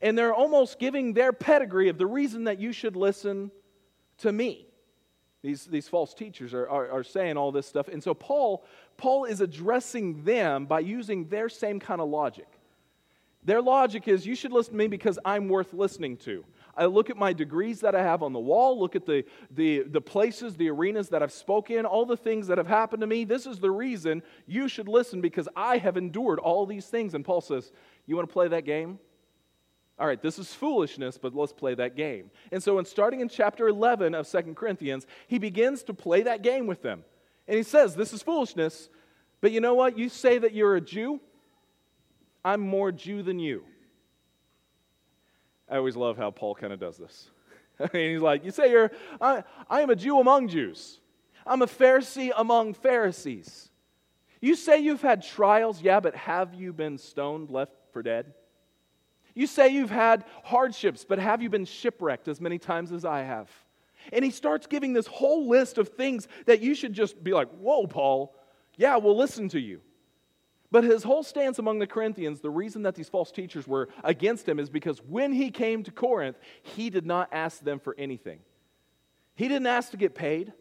And 0.00 0.16
they're 0.16 0.34
almost 0.34 0.78
giving 0.78 1.12
their 1.12 1.32
pedigree 1.32 1.88
of 1.88 1.98
the 1.98 2.06
reason 2.06 2.44
that 2.44 2.60
you 2.60 2.72
should 2.72 2.94
listen 2.94 3.50
to 4.18 4.30
me. 4.30 4.66
These, 5.42 5.66
these 5.66 5.88
false 5.88 6.14
teachers 6.14 6.52
are, 6.52 6.68
are, 6.68 6.90
are, 6.90 7.04
saying 7.04 7.36
all 7.36 7.52
this 7.52 7.66
stuff. 7.66 7.88
And 7.88 8.02
so 8.02 8.12
Paul, 8.12 8.64
Paul 8.96 9.24
is 9.24 9.40
addressing 9.40 10.24
them 10.24 10.66
by 10.66 10.80
using 10.80 11.28
their 11.28 11.48
same 11.48 11.78
kind 11.78 12.00
of 12.00 12.08
logic. 12.08 12.48
Their 13.44 13.62
logic 13.62 14.08
is 14.08 14.26
you 14.26 14.34
should 14.34 14.52
listen 14.52 14.72
to 14.72 14.78
me 14.78 14.88
because 14.88 15.18
I'm 15.24 15.48
worth 15.48 15.72
listening 15.72 16.16
to. 16.18 16.44
I 16.78 16.86
look 16.86 17.10
at 17.10 17.16
my 17.16 17.32
degrees 17.32 17.80
that 17.80 17.94
I 17.94 18.02
have 18.02 18.22
on 18.22 18.32
the 18.32 18.38
wall, 18.38 18.78
look 18.78 18.94
at 18.94 19.04
the, 19.04 19.24
the, 19.50 19.82
the 19.82 20.00
places, 20.00 20.56
the 20.56 20.70
arenas 20.70 21.08
that 21.08 21.22
I've 21.22 21.32
spoken, 21.32 21.84
all 21.84 22.06
the 22.06 22.16
things 22.16 22.46
that 22.46 22.56
have 22.56 22.68
happened 22.68 23.00
to 23.00 23.06
me. 23.06 23.24
This 23.24 23.46
is 23.46 23.58
the 23.58 23.70
reason 23.70 24.22
you 24.46 24.68
should 24.68 24.86
listen 24.86 25.20
because 25.20 25.48
I 25.56 25.78
have 25.78 25.96
endured 25.96 26.38
all 26.38 26.66
these 26.66 26.86
things. 26.86 27.14
And 27.14 27.24
Paul 27.24 27.40
says, 27.40 27.72
You 28.06 28.14
want 28.14 28.28
to 28.28 28.32
play 28.32 28.48
that 28.48 28.64
game? 28.64 29.00
All 29.98 30.06
right, 30.06 30.22
this 30.22 30.38
is 30.38 30.54
foolishness, 30.54 31.18
but 31.18 31.34
let's 31.34 31.52
play 31.52 31.74
that 31.74 31.96
game. 31.96 32.30
And 32.52 32.62
so, 32.62 32.78
in 32.78 32.84
starting 32.84 33.18
in 33.20 33.28
chapter 33.28 33.66
11 33.66 34.14
of 34.14 34.28
Second 34.28 34.54
Corinthians, 34.54 35.06
he 35.26 35.40
begins 35.40 35.82
to 35.84 35.94
play 35.94 36.22
that 36.22 36.42
game 36.42 36.68
with 36.68 36.82
them. 36.82 37.02
And 37.48 37.56
he 37.56 37.64
says, 37.64 37.96
This 37.96 38.12
is 38.12 38.22
foolishness, 38.22 38.88
but 39.40 39.50
you 39.50 39.60
know 39.60 39.74
what? 39.74 39.98
You 39.98 40.08
say 40.08 40.38
that 40.38 40.54
you're 40.54 40.76
a 40.76 40.80
Jew. 40.80 41.20
I'm 42.44 42.60
more 42.60 42.92
Jew 42.92 43.24
than 43.24 43.40
you. 43.40 43.64
I 45.70 45.76
always 45.76 45.96
love 45.96 46.16
how 46.16 46.30
Paul 46.30 46.54
kind 46.54 46.72
of 46.72 46.80
does 46.80 46.96
this. 46.96 47.30
and 47.78 47.90
he's 47.92 48.20
like, 48.20 48.44
You 48.44 48.50
say 48.50 48.70
you're, 48.70 48.90
I, 49.20 49.44
I 49.68 49.82
am 49.82 49.90
a 49.90 49.96
Jew 49.96 50.18
among 50.18 50.48
Jews, 50.48 51.00
I'm 51.46 51.62
a 51.62 51.66
Pharisee 51.66 52.30
among 52.36 52.74
Pharisees. 52.74 53.70
You 54.40 54.54
say 54.54 54.78
you've 54.78 55.02
had 55.02 55.24
trials, 55.24 55.82
yeah, 55.82 55.98
but 55.98 56.14
have 56.14 56.54
you 56.54 56.72
been 56.72 56.96
stoned, 56.96 57.50
left 57.50 57.72
for 57.92 58.04
dead? 58.04 58.34
You 59.34 59.48
say 59.48 59.68
you've 59.68 59.90
had 59.90 60.24
hardships, 60.44 61.04
but 61.04 61.18
have 61.18 61.42
you 61.42 61.50
been 61.50 61.64
shipwrecked 61.64 62.28
as 62.28 62.40
many 62.40 62.58
times 62.58 62.92
as 62.92 63.04
I 63.04 63.22
have? 63.22 63.50
And 64.12 64.24
he 64.24 64.30
starts 64.30 64.66
giving 64.66 64.92
this 64.92 65.08
whole 65.08 65.48
list 65.48 65.76
of 65.76 65.88
things 65.88 66.28
that 66.46 66.60
you 66.60 66.74
should 66.74 66.92
just 66.92 67.22
be 67.22 67.32
like, 67.32 67.48
Whoa, 67.50 67.86
Paul, 67.86 68.34
yeah, 68.76 68.96
we'll 68.96 69.16
listen 69.16 69.48
to 69.50 69.60
you. 69.60 69.80
But 70.70 70.84
his 70.84 71.02
whole 71.02 71.22
stance 71.22 71.58
among 71.58 71.78
the 71.78 71.86
Corinthians, 71.86 72.40
the 72.40 72.50
reason 72.50 72.82
that 72.82 72.94
these 72.94 73.08
false 73.08 73.32
teachers 73.32 73.66
were 73.66 73.88
against 74.04 74.46
him 74.46 74.58
is 74.58 74.68
because 74.68 74.98
when 74.98 75.32
he 75.32 75.50
came 75.50 75.82
to 75.84 75.90
Corinth, 75.90 76.36
he 76.62 76.90
did 76.90 77.06
not 77.06 77.28
ask 77.32 77.64
them 77.64 77.78
for 77.78 77.94
anything. 77.96 78.40
He 79.34 79.48
didn't 79.48 79.66
ask 79.66 79.92
to 79.92 79.96
get 79.96 80.14
paid. 80.14 80.52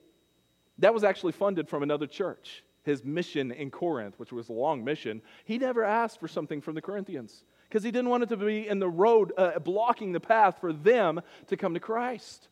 That 0.78 0.94
was 0.94 1.04
actually 1.04 1.34
funded 1.34 1.68
from 1.68 1.84
another 1.84 2.08
church. 2.08 2.64
His 2.84 3.04
mission 3.04 3.52
in 3.52 3.70
Corinth, 3.70 4.14
which 4.18 4.32
was 4.32 4.48
a 4.48 4.54
long 4.54 4.84
mission, 4.86 5.22
he 5.44 5.58
never 5.58 5.84
asked 5.84 6.22
for 6.22 6.30
something 6.30 6.62
from 6.62 6.76
the 6.76 6.82
Corinthians 6.82 7.44
because 7.68 7.84
he 7.84 7.92
didn't 7.92 8.10
want 8.10 8.24
it 8.24 8.30
to 8.30 8.38
be 8.38 8.66
in 8.66 8.80
the 8.80 8.88
road, 8.88 9.34
uh, 9.38 9.60
blocking 9.60 10.14
the 10.14 10.22
path 10.22 10.60
for 10.62 10.72
them 10.72 11.20
to 11.48 11.58
come 11.58 11.74
to 11.74 11.82
Christ. 11.82 12.48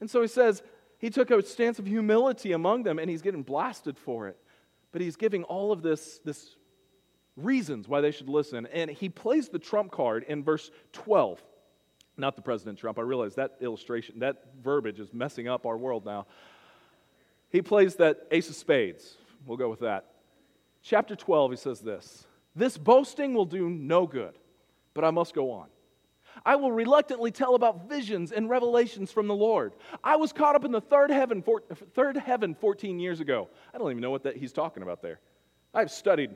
And 0.00 0.10
so 0.10 0.22
he 0.22 0.28
says, 0.28 0.62
he 0.98 1.10
took 1.10 1.30
a 1.30 1.40
stance 1.42 1.78
of 1.78 1.86
humility 1.86 2.50
among 2.50 2.82
them 2.82 2.98
and 2.98 3.08
he's 3.08 3.22
getting 3.22 3.44
blasted 3.44 3.96
for 3.96 4.26
it. 4.26 4.36
But 4.92 5.00
he's 5.00 5.16
giving 5.16 5.44
all 5.44 5.72
of 5.72 5.82
this, 5.82 6.20
this 6.24 6.56
reasons 7.36 7.88
why 7.88 8.00
they 8.00 8.10
should 8.10 8.28
listen. 8.28 8.66
And 8.66 8.90
he 8.90 9.08
plays 9.08 9.48
the 9.48 9.58
trump 9.58 9.90
card 9.90 10.24
in 10.28 10.42
verse 10.42 10.70
12. 10.92 11.42
Not 12.16 12.36
the 12.36 12.42
President 12.42 12.78
Trump. 12.78 12.98
I 12.98 13.02
realize 13.02 13.36
that 13.36 13.56
illustration, 13.60 14.18
that 14.20 14.44
verbiage 14.62 14.98
is 14.98 15.12
messing 15.12 15.46
up 15.46 15.66
our 15.66 15.76
world 15.76 16.04
now. 16.04 16.26
He 17.50 17.62
plays 17.62 17.96
that 17.96 18.26
ace 18.30 18.48
of 18.48 18.56
spades. 18.56 19.16
We'll 19.46 19.56
go 19.56 19.70
with 19.70 19.80
that. 19.80 20.06
Chapter 20.82 21.16
12, 21.16 21.52
he 21.52 21.56
says 21.56 21.80
this 21.80 22.26
This 22.56 22.76
boasting 22.76 23.34
will 23.34 23.44
do 23.44 23.70
no 23.70 24.06
good, 24.06 24.38
but 24.94 25.04
I 25.04 25.10
must 25.10 25.34
go 25.34 25.52
on. 25.52 25.68
I 26.44 26.56
will 26.56 26.72
reluctantly 26.72 27.30
tell 27.30 27.54
about 27.54 27.88
visions 27.88 28.32
and 28.32 28.48
revelations 28.48 29.12
from 29.12 29.26
the 29.26 29.34
Lord. 29.34 29.72
I 30.02 30.16
was 30.16 30.32
caught 30.32 30.54
up 30.54 30.64
in 30.64 30.72
the 30.72 30.80
third 30.80 31.10
heaven, 31.10 31.42
four, 31.42 31.62
third 31.94 32.16
heaven 32.16 32.54
14 32.54 32.98
years 32.98 33.20
ago. 33.20 33.48
I 33.74 33.78
don't 33.78 33.90
even 33.90 34.00
know 34.00 34.10
what 34.10 34.24
that 34.24 34.36
he's 34.36 34.52
talking 34.52 34.82
about 34.82 35.02
there. 35.02 35.20
I've 35.74 35.90
studied, 35.90 36.34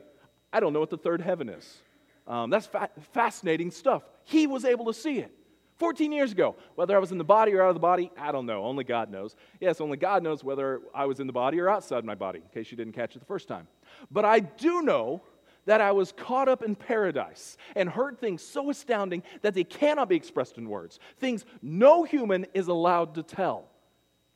I 0.51 0.59
don't 0.59 0.73
know 0.73 0.79
what 0.79 0.89
the 0.89 0.97
third 0.97 1.21
heaven 1.21 1.49
is. 1.49 1.81
Um, 2.27 2.49
that's 2.49 2.67
fa- 2.67 2.89
fascinating 3.13 3.71
stuff. 3.71 4.03
He 4.23 4.47
was 4.47 4.65
able 4.65 4.85
to 4.85 4.93
see 4.93 5.19
it 5.19 5.31
14 5.77 6.11
years 6.11 6.31
ago. 6.31 6.55
Whether 6.75 6.95
I 6.95 6.99
was 6.99 7.11
in 7.11 7.17
the 7.17 7.23
body 7.23 7.53
or 7.53 7.61
out 7.61 7.69
of 7.69 7.75
the 7.75 7.79
body, 7.79 8.11
I 8.17 8.31
don't 8.31 8.45
know. 8.45 8.63
Only 8.63 8.83
God 8.83 9.11
knows. 9.11 9.35
Yes, 9.59 9.81
only 9.81 9.97
God 9.97 10.23
knows 10.23 10.43
whether 10.43 10.81
I 10.93 11.05
was 11.05 11.19
in 11.19 11.27
the 11.27 11.33
body 11.33 11.59
or 11.59 11.69
outside 11.69 12.05
my 12.05 12.15
body, 12.15 12.39
in 12.39 12.47
case 12.53 12.71
you 12.71 12.77
didn't 12.77 12.93
catch 12.93 13.15
it 13.15 13.19
the 13.19 13.25
first 13.25 13.47
time. 13.47 13.67
But 14.09 14.25
I 14.25 14.39
do 14.39 14.81
know 14.81 15.23
that 15.65 15.81
I 15.81 15.91
was 15.91 16.11
caught 16.11 16.49
up 16.49 16.63
in 16.63 16.75
paradise 16.75 17.57
and 17.75 17.89
heard 17.89 18.19
things 18.19 18.41
so 18.41 18.69
astounding 18.69 19.23
that 19.41 19.53
they 19.53 19.63
cannot 19.63 20.09
be 20.09 20.15
expressed 20.15 20.57
in 20.57 20.67
words, 20.67 20.99
things 21.17 21.45
no 21.61 22.03
human 22.03 22.45
is 22.53 22.67
allowed 22.67 23.15
to 23.15 23.23
tell. 23.23 23.69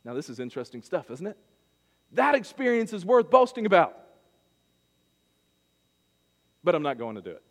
Now, 0.05 0.13
this 0.13 0.29
is 0.29 0.39
interesting 0.39 0.81
stuff, 0.81 1.11
isn't 1.11 1.27
it? 1.27 1.37
That 2.13 2.35
experience 2.35 2.93
is 2.93 3.05
worth 3.05 3.29
boasting 3.29 3.65
about. 3.65 3.97
But 6.63 6.75
I'm 6.75 6.83
not 6.83 6.97
going 6.97 7.15
to 7.15 7.21
do 7.21 7.31
it. 7.31 7.43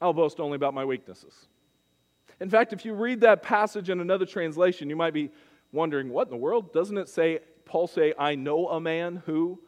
I'll 0.00 0.12
boast 0.12 0.40
only 0.40 0.56
about 0.56 0.74
my 0.74 0.84
weaknesses. 0.84 1.34
In 2.38 2.50
fact, 2.50 2.74
if 2.74 2.84
you 2.84 2.92
read 2.92 3.22
that 3.22 3.42
passage 3.42 3.88
in 3.88 4.00
another 4.00 4.26
translation, 4.26 4.90
you 4.90 4.96
might 4.96 5.14
be 5.14 5.30
wondering, 5.72 6.10
what 6.10 6.26
in 6.26 6.30
the 6.30 6.36
world? 6.36 6.72
Doesn't 6.72 6.98
it 6.98 7.08
say, 7.08 7.38
Paul 7.64 7.86
say, 7.86 8.12
I 8.18 8.34
know 8.34 8.68
a 8.68 8.80
man 8.80 9.22
who? 9.24 9.58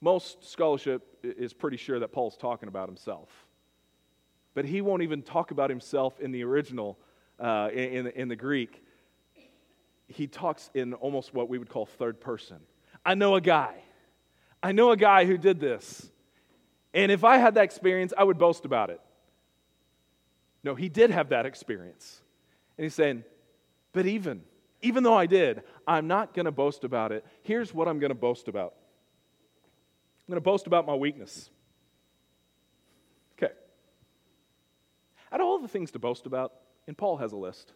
Most 0.00 0.44
scholarship 0.44 1.18
is 1.22 1.52
pretty 1.52 1.76
sure 1.76 1.98
that 1.98 2.12
Paul's 2.12 2.36
talking 2.36 2.68
about 2.68 2.88
himself. 2.88 3.28
But 4.54 4.64
he 4.64 4.80
won't 4.80 5.02
even 5.02 5.22
talk 5.22 5.50
about 5.50 5.70
himself 5.70 6.18
in 6.20 6.32
the 6.32 6.42
original, 6.42 6.98
uh, 7.38 7.68
in, 7.72 8.08
in 8.08 8.28
the 8.28 8.36
Greek. 8.36 8.82
He 10.08 10.26
talks 10.26 10.70
in 10.74 10.94
almost 10.94 11.34
what 11.34 11.48
we 11.48 11.58
would 11.58 11.68
call 11.68 11.86
third 11.86 12.20
person. 12.20 12.58
I 13.04 13.14
know 13.14 13.36
a 13.36 13.40
guy. 13.40 13.74
I 14.62 14.72
know 14.72 14.90
a 14.90 14.96
guy 14.96 15.24
who 15.24 15.38
did 15.38 15.60
this. 15.60 16.10
And 16.92 17.12
if 17.12 17.22
I 17.22 17.36
had 17.36 17.54
that 17.54 17.64
experience, 17.64 18.12
I 18.16 18.24
would 18.24 18.38
boast 18.38 18.64
about 18.64 18.90
it. 18.90 19.00
No, 20.64 20.74
he 20.74 20.88
did 20.88 21.10
have 21.10 21.28
that 21.28 21.46
experience. 21.46 22.20
And 22.76 22.84
he's 22.84 22.94
saying, 22.94 23.24
but 23.92 24.06
even, 24.06 24.42
even 24.82 25.02
though 25.02 25.14
I 25.14 25.26
did, 25.26 25.62
I'm 25.86 26.06
not 26.06 26.34
going 26.34 26.46
to 26.46 26.52
boast 26.52 26.84
about 26.84 27.12
it. 27.12 27.24
Here's 27.42 27.72
what 27.72 27.88
I'm 27.88 27.98
going 27.98 28.10
to 28.10 28.14
boast 28.16 28.48
about 28.48 28.74
I'm 30.30 30.34
going 30.34 30.42
to 30.42 30.48
boast 30.48 30.68
about 30.68 30.86
my 30.86 30.94
weakness. 30.94 31.50
Okay. 33.36 33.52
Out 35.32 35.40
of 35.40 35.44
all 35.44 35.58
the 35.58 35.66
things 35.66 35.90
to 35.90 35.98
boast 35.98 36.24
about, 36.24 36.52
and 36.86 36.96
Paul 36.96 37.16
has 37.16 37.32
a 37.32 37.36
list, 37.36 37.72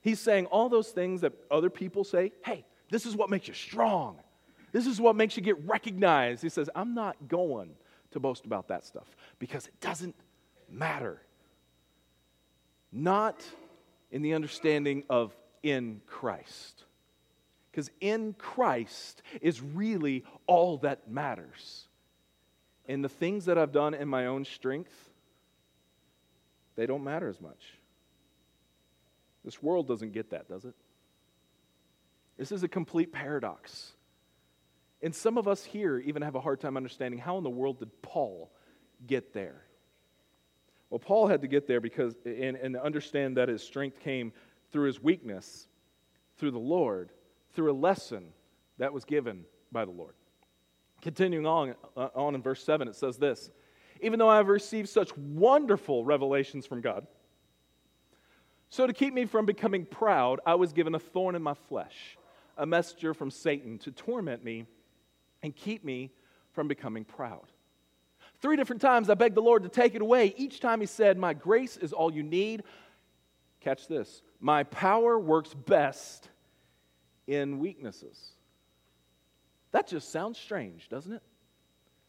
he's 0.00 0.18
saying 0.18 0.46
all 0.46 0.68
those 0.68 0.88
things 0.88 1.20
that 1.20 1.34
other 1.48 1.70
people 1.70 2.02
say, 2.02 2.32
hey, 2.44 2.66
this 2.90 3.06
is 3.06 3.14
what 3.14 3.30
makes 3.30 3.46
you 3.46 3.54
strong. 3.54 4.18
This 4.72 4.88
is 4.88 5.00
what 5.00 5.14
makes 5.14 5.36
you 5.36 5.42
get 5.44 5.64
recognized. 5.64 6.42
He 6.42 6.48
says, 6.48 6.68
I'm 6.74 6.94
not 6.94 7.28
going 7.28 7.76
to 8.10 8.18
boast 8.18 8.44
about 8.44 8.66
that 8.66 8.84
stuff 8.84 9.06
because 9.38 9.68
it 9.68 9.80
doesn't 9.80 10.16
matter. 10.68 11.22
Not 12.90 13.40
in 14.10 14.22
the 14.22 14.34
understanding 14.34 15.04
of 15.08 15.32
in 15.62 16.00
Christ. 16.08 16.85
Because 17.76 17.90
in 18.00 18.32
Christ 18.32 19.20
is 19.42 19.60
really 19.60 20.24
all 20.46 20.78
that 20.78 21.10
matters. 21.10 21.86
And 22.88 23.04
the 23.04 23.08
things 23.10 23.44
that 23.44 23.58
I've 23.58 23.70
done 23.70 23.92
in 23.92 24.08
my 24.08 24.28
own 24.28 24.46
strength, 24.46 24.94
they 26.74 26.86
don't 26.86 27.04
matter 27.04 27.28
as 27.28 27.38
much. 27.38 27.74
This 29.44 29.62
world 29.62 29.86
doesn't 29.86 30.14
get 30.14 30.30
that, 30.30 30.48
does 30.48 30.64
it? 30.64 30.74
This 32.38 32.50
is 32.50 32.62
a 32.62 32.68
complete 32.68 33.12
paradox. 33.12 33.92
And 35.02 35.14
some 35.14 35.36
of 35.36 35.46
us 35.46 35.62
here 35.62 35.98
even 35.98 36.22
have 36.22 36.34
a 36.34 36.40
hard 36.40 36.62
time 36.62 36.78
understanding 36.78 37.20
how 37.20 37.36
in 37.36 37.44
the 37.44 37.50
world 37.50 37.80
did 37.80 37.90
Paul 38.00 38.50
get 39.06 39.34
there? 39.34 39.64
Well, 40.88 40.98
Paul 40.98 41.26
had 41.26 41.42
to 41.42 41.46
get 41.46 41.66
there 41.66 41.82
because, 41.82 42.16
and, 42.24 42.56
and 42.56 42.74
understand 42.74 43.36
that 43.36 43.50
his 43.50 43.62
strength 43.62 44.00
came 44.00 44.32
through 44.72 44.86
his 44.86 45.02
weakness, 45.02 45.68
through 46.38 46.52
the 46.52 46.58
Lord, 46.58 47.10
through 47.56 47.72
a 47.72 47.74
lesson 47.74 48.28
that 48.78 48.92
was 48.92 49.04
given 49.04 49.44
by 49.72 49.84
the 49.84 49.90
Lord. 49.90 50.14
Continuing 51.02 51.46
on, 51.46 51.74
uh, 51.96 52.08
on 52.14 52.34
in 52.34 52.42
verse 52.42 52.62
7, 52.62 52.86
it 52.86 52.94
says 52.94 53.16
this 53.16 53.50
Even 54.00 54.18
though 54.18 54.28
I 54.28 54.36
have 54.36 54.48
received 54.48 54.88
such 54.88 55.16
wonderful 55.16 56.04
revelations 56.04 56.66
from 56.66 56.80
God, 56.82 57.06
so 58.68 58.86
to 58.86 58.92
keep 58.92 59.14
me 59.14 59.24
from 59.24 59.46
becoming 59.46 59.84
proud, 59.84 60.40
I 60.44 60.54
was 60.54 60.72
given 60.72 60.94
a 60.94 60.98
thorn 60.98 61.34
in 61.34 61.42
my 61.42 61.54
flesh, 61.54 62.18
a 62.56 62.66
messenger 62.66 63.14
from 63.14 63.30
Satan 63.30 63.78
to 63.78 63.90
torment 63.90 64.44
me 64.44 64.66
and 65.42 65.54
keep 65.54 65.84
me 65.84 66.12
from 66.52 66.68
becoming 66.68 67.04
proud. 67.04 67.46
Three 68.40 68.56
different 68.56 68.82
times 68.82 69.08
I 69.08 69.14
begged 69.14 69.34
the 69.34 69.42
Lord 69.42 69.62
to 69.62 69.68
take 69.68 69.94
it 69.94 70.02
away. 70.02 70.34
Each 70.36 70.60
time 70.60 70.80
he 70.80 70.86
said, 70.86 71.16
My 71.16 71.32
grace 71.32 71.76
is 71.76 71.92
all 71.92 72.12
you 72.12 72.22
need. 72.22 72.64
Catch 73.60 73.88
this 73.88 74.22
my 74.40 74.64
power 74.64 75.18
works 75.18 75.54
best 75.54 76.28
in 77.26 77.58
weaknesses. 77.58 78.32
That 79.72 79.86
just 79.86 80.10
sounds 80.10 80.38
strange, 80.38 80.88
doesn't 80.88 81.12
it? 81.12 81.22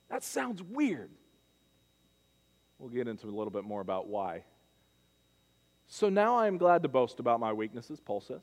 That 0.09 0.23
sounds 0.23 0.61
weird. 0.63 1.11
We'll 2.79 2.89
get 2.89 3.07
into 3.07 3.27
a 3.27 3.29
little 3.29 3.51
bit 3.51 3.63
more 3.63 3.81
about 3.81 4.07
why. 4.07 4.43
So 5.87 6.09
now 6.09 6.35
I 6.35 6.47
am 6.47 6.57
glad 6.57 6.83
to 6.83 6.89
boast 6.89 7.19
about 7.19 7.39
my 7.39 7.53
weaknesses, 7.53 7.99
Paul 7.99 8.21
says, 8.21 8.41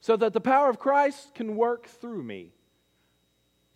so 0.00 0.16
that 0.16 0.32
the 0.32 0.40
power 0.40 0.70
of 0.70 0.78
Christ 0.78 1.34
can 1.34 1.56
work 1.56 1.86
through 1.86 2.22
me. 2.22 2.52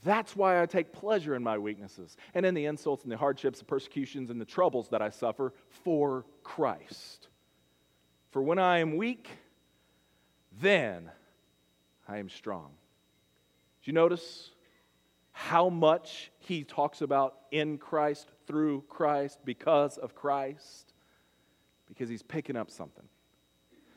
That's 0.04 0.34
why 0.34 0.60
I 0.60 0.66
take 0.66 0.92
pleasure 0.92 1.34
in 1.34 1.42
my 1.42 1.58
weaknesses 1.58 2.16
and 2.34 2.44
in 2.44 2.54
the 2.54 2.66
insults 2.66 3.04
and 3.04 3.12
the 3.12 3.16
hardships, 3.16 3.60
the 3.60 3.64
persecutions, 3.64 4.30
and 4.30 4.40
the 4.40 4.44
troubles 4.44 4.88
that 4.88 5.02
I 5.02 5.10
suffer 5.10 5.52
for 5.68 6.26
Christ. 6.42 7.28
For 8.30 8.42
when 8.42 8.58
I 8.58 8.78
am 8.78 8.96
weak, 8.96 9.28
then 10.60 11.10
I 12.08 12.18
am 12.18 12.28
strong. 12.28 12.70
Do 13.82 13.90
you 13.90 13.92
notice 13.92 14.50
how 15.32 15.68
much 15.68 16.30
he 16.38 16.62
talks 16.62 17.00
about 17.00 17.34
in 17.50 17.78
Christ, 17.78 18.28
through 18.46 18.84
Christ, 18.88 19.38
because 19.44 19.98
of 19.98 20.14
Christ? 20.14 20.92
Because 21.88 22.08
he's 22.08 22.22
picking 22.22 22.56
up 22.56 22.70
something. 22.70 23.04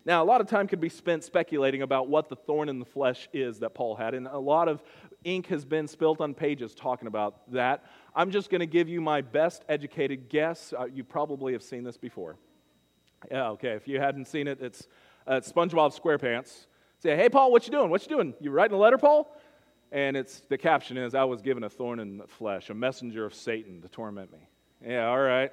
Now, 0.05 0.23
a 0.23 0.25
lot 0.25 0.39
of 0.39 0.47
time 0.47 0.67
could 0.67 0.79
be 0.79 0.89
spent 0.89 1.23
speculating 1.23 1.81
about 1.81 2.07
what 2.07 2.29
the 2.29 2.35
thorn 2.35 2.69
in 2.69 2.79
the 2.79 2.85
flesh 2.85 3.27
is 3.33 3.59
that 3.59 3.73
Paul 3.73 3.95
had, 3.95 4.13
and 4.13 4.27
a 4.27 4.37
lot 4.37 4.67
of 4.67 4.83
ink 5.23 5.47
has 5.47 5.65
been 5.65 5.87
spilt 5.87 6.21
on 6.21 6.35
pages 6.35 6.75
talking 6.75 7.07
about 7.07 7.51
that. 7.51 7.83
I'm 8.15 8.29
just 8.29 8.51
going 8.51 8.59
to 8.59 8.67
give 8.67 8.87
you 8.87 9.01
my 9.01 9.21
best 9.21 9.65
educated 9.67 10.29
guess. 10.29 10.73
Uh, 10.77 10.85
you 10.85 11.03
probably 11.03 11.53
have 11.53 11.63
seen 11.63 11.83
this 11.83 11.97
before. 11.97 12.37
Yeah, 13.31 13.49
okay. 13.49 13.71
If 13.71 13.87
you 13.87 13.99
hadn't 13.99 14.25
seen 14.25 14.47
it, 14.47 14.61
it's 14.61 14.87
uh, 15.25 15.41
SpongeBob 15.41 15.99
SquarePants. 15.99 16.67
Say, 16.99 17.15
hey, 17.15 17.29
Paul, 17.29 17.51
what 17.51 17.65
you 17.65 17.71
doing? 17.71 17.89
What 17.89 18.01
you 18.03 18.09
doing? 18.09 18.33
You 18.39 18.51
writing 18.51 18.75
a 18.75 18.79
letter, 18.79 18.97
Paul? 18.97 19.35
And 19.91 20.17
it's 20.17 20.41
the 20.49 20.57
caption 20.57 20.97
is, 20.97 21.15
I 21.15 21.23
was 21.23 21.41
given 21.41 21.63
a 21.63 21.69
thorn 21.69 21.99
in 21.99 22.17
the 22.17 22.27
flesh, 22.27 22.69
a 22.69 22.73
messenger 22.73 23.25
of 23.25 23.33
Satan 23.33 23.81
to 23.81 23.87
torment 23.87 24.31
me. 24.31 24.49
Yeah, 24.85 25.07
all 25.07 25.21
right. 25.21 25.51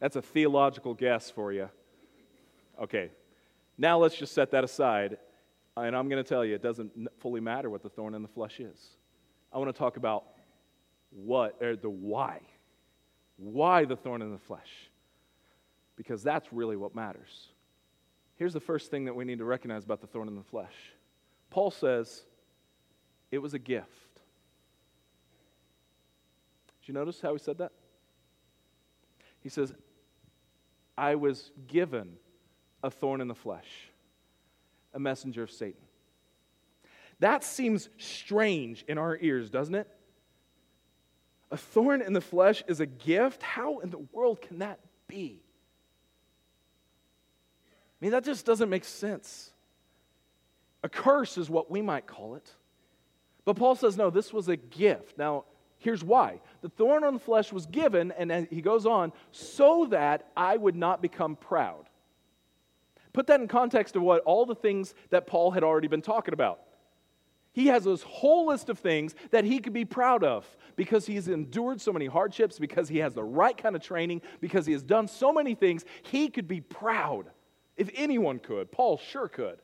That's 0.00 0.16
a 0.16 0.22
theological 0.22 0.94
guess 0.94 1.30
for 1.30 1.52
you. 1.52 1.68
Okay, 2.80 3.10
now 3.78 3.98
let's 3.98 4.14
just 4.14 4.34
set 4.34 4.50
that 4.50 4.62
aside. 4.62 5.18
And 5.76 5.96
I'm 5.96 6.08
going 6.08 6.22
to 6.22 6.28
tell 6.28 6.44
you, 6.44 6.54
it 6.54 6.62
doesn't 6.62 6.92
fully 7.18 7.40
matter 7.40 7.70
what 7.70 7.82
the 7.82 7.88
thorn 7.88 8.14
in 8.14 8.22
the 8.22 8.28
flesh 8.28 8.60
is. 8.60 8.78
I 9.52 9.58
want 9.58 9.74
to 9.74 9.78
talk 9.78 9.96
about 9.96 10.24
what, 11.10 11.56
or 11.62 11.76
the 11.76 11.90
why. 11.90 12.40
Why 13.36 13.84
the 13.84 13.96
thorn 13.96 14.22
in 14.22 14.32
the 14.32 14.38
flesh? 14.38 14.70
Because 15.96 16.22
that's 16.22 16.52
really 16.52 16.76
what 16.76 16.94
matters. 16.94 17.48
Here's 18.36 18.52
the 18.52 18.60
first 18.60 18.90
thing 18.90 19.06
that 19.06 19.16
we 19.16 19.24
need 19.24 19.38
to 19.38 19.44
recognize 19.44 19.84
about 19.84 20.00
the 20.00 20.06
thorn 20.06 20.28
in 20.28 20.36
the 20.36 20.42
flesh 20.42 20.74
Paul 21.50 21.70
says 21.70 22.22
it 23.30 23.38
was 23.38 23.54
a 23.54 23.58
gift. 23.58 23.90
Did 26.80 26.88
you 26.88 26.94
notice 26.94 27.20
how 27.20 27.32
he 27.32 27.38
said 27.38 27.58
that? 27.58 27.72
He 29.40 29.48
says, 29.48 29.72
I 30.98 31.14
was 31.14 31.50
given 31.66 32.16
a 32.82 32.90
thorn 32.90 33.20
in 33.20 33.28
the 33.28 33.34
flesh, 33.34 33.90
a 34.92 34.98
messenger 34.98 35.42
of 35.42 35.50
Satan. 35.50 35.82
That 37.20 37.42
seems 37.42 37.88
strange 37.96 38.84
in 38.86 38.98
our 38.98 39.16
ears, 39.20 39.50
doesn't 39.50 39.74
it? 39.74 39.88
A 41.50 41.56
thorn 41.56 42.02
in 42.02 42.12
the 42.12 42.20
flesh 42.20 42.62
is 42.66 42.80
a 42.80 42.86
gift? 42.86 43.42
How 43.42 43.78
in 43.78 43.90
the 43.90 44.04
world 44.12 44.42
can 44.42 44.58
that 44.58 44.80
be? 45.08 45.45
I 48.00 48.04
mean, 48.04 48.12
that 48.12 48.24
just 48.24 48.44
doesn't 48.44 48.68
make 48.68 48.84
sense. 48.84 49.52
A 50.82 50.88
curse 50.88 51.38
is 51.38 51.48
what 51.48 51.70
we 51.70 51.82
might 51.82 52.06
call 52.06 52.34
it. 52.34 52.54
But 53.44 53.56
Paul 53.56 53.74
says, 53.74 53.96
no, 53.96 54.10
this 54.10 54.32
was 54.32 54.48
a 54.48 54.56
gift. 54.56 55.16
Now, 55.16 55.44
here's 55.78 56.04
why. 56.04 56.40
The 56.60 56.68
thorn 56.68 57.04
on 57.04 57.14
the 57.14 57.20
flesh 57.20 57.52
was 57.52 57.66
given, 57.66 58.12
and 58.12 58.48
he 58.50 58.60
goes 58.60 58.86
on, 58.86 59.12
so 59.30 59.86
that 59.90 60.28
I 60.36 60.56
would 60.56 60.76
not 60.76 61.00
become 61.00 61.36
proud. 61.36 61.86
Put 63.12 63.28
that 63.28 63.40
in 63.40 63.48
context 63.48 63.96
of 63.96 64.02
what 64.02 64.22
all 64.24 64.44
the 64.44 64.54
things 64.54 64.94
that 65.10 65.26
Paul 65.26 65.50
had 65.52 65.64
already 65.64 65.88
been 65.88 66.02
talking 66.02 66.34
about. 66.34 66.60
He 67.52 67.68
has 67.68 67.84
this 67.84 68.02
whole 68.02 68.48
list 68.48 68.68
of 68.68 68.78
things 68.78 69.14
that 69.30 69.44
he 69.44 69.60
could 69.60 69.72
be 69.72 69.86
proud 69.86 70.22
of 70.22 70.44
because 70.76 71.06
he's 71.06 71.28
endured 71.28 71.80
so 71.80 71.90
many 71.90 72.04
hardships, 72.04 72.58
because 72.58 72.90
he 72.90 72.98
has 72.98 73.14
the 73.14 73.24
right 73.24 73.56
kind 73.56 73.74
of 73.74 73.82
training, 73.82 74.20
because 74.42 74.66
he 74.66 74.74
has 74.74 74.82
done 74.82 75.08
so 75.08 75.32
many 75.32 75.54
things. 75.54 75.86
He 76.02 76.28
could 76.28 76.46
be 76.46 76.60
proud. 76.60 77.30
If 77.76 77.90
anyone 77.94 78.38
could, 78.38 78.72
Paul 78.72 78.98
sure 78.98 79.28
could. 79.28 79.58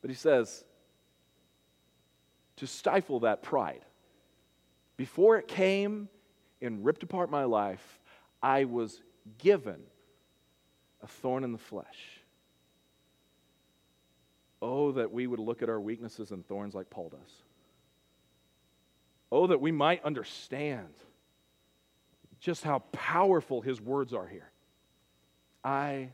But 0.00 0.10
he 0.10 0.16
says, 0.16 0.64
to 2.56 2.66
stifle 2.66 3.20
that 3.20 3.42
pride. 3.42 3.84
Before 4.96 5.36
it 5.36 5.48
came 5.48 6.08
and 6.60 6.84
ripped 6.84 7.02
apart 7.02 7.30
my 7.30 7.44
life, 7.44 8.00
I 8.42 8.64
was 8.64 9.00
given 9.38 9.80
a 11.02 11.06
thorn 11.06 11.44
in 11.44 11.52
the 11.52 11.58
flesh. 11.58 12.20
Oh, 14.60 14.92
that 14.92 15.12
we 15.12 15.26
would 15.26 15.38
look 15.38 15.62
at 15.62 15.68
our 15.68 15.80
weaknesses 15.80 16.32
and 16.32 16.44
thorns 16.46 16.74
like 16.74 16.90
Paul 16.90 17.10
does. 17.10 17.32
Oh, 19.30 19.46
that 19.46 19.60
we 19.60 19.70
might 19.70 20.04
understand 20.04 20.94
just 22.40 22.64
how 22.64 22.80
powerful 22.92 23.60
his 23.60 23.80
words 23.80 24.12
are 24.12 24.26
here. 24.26 24.50
I 25.62 26.10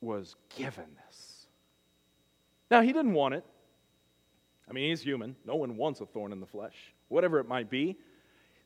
was 0.00 0.36
given 0.56 0.86
this. 1.06 1.46
Now, 2.70 2.80
he 2.80 2.92
didn't 2.92 3.12
want 3.12 3.34
it. 3.34 3.44
I 4.68 4.72
mean, 4.72 4.90
he's 4.90 5.02
human. 5.02 5.34
No 5.44 5.56
one 5.56 5.76
wants 5.76 6.00
a 6.00 6.06
thorn 6.06 6.32
in 6.32 6.40
the 6.40 6.46
flesh, 6.46 6.76
whatever 7.08 7.40
it 7.40 7.48
might 7.48 7.68
be. 7.68 7.96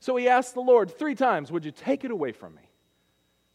So 0.01 0.17
he 0.17 0.29
asked 0.29 0.53
the 0.53 0.61
Lord 0.61 0.97
three 0.97 1.15
times, 1.15 1.51
Would 1.51 1.65
you 1.65 1.71
take 1.71 2.05
it 2.05 2.11
away 2.11 2.33
from 2.33 2.55
me? 2.55 2.63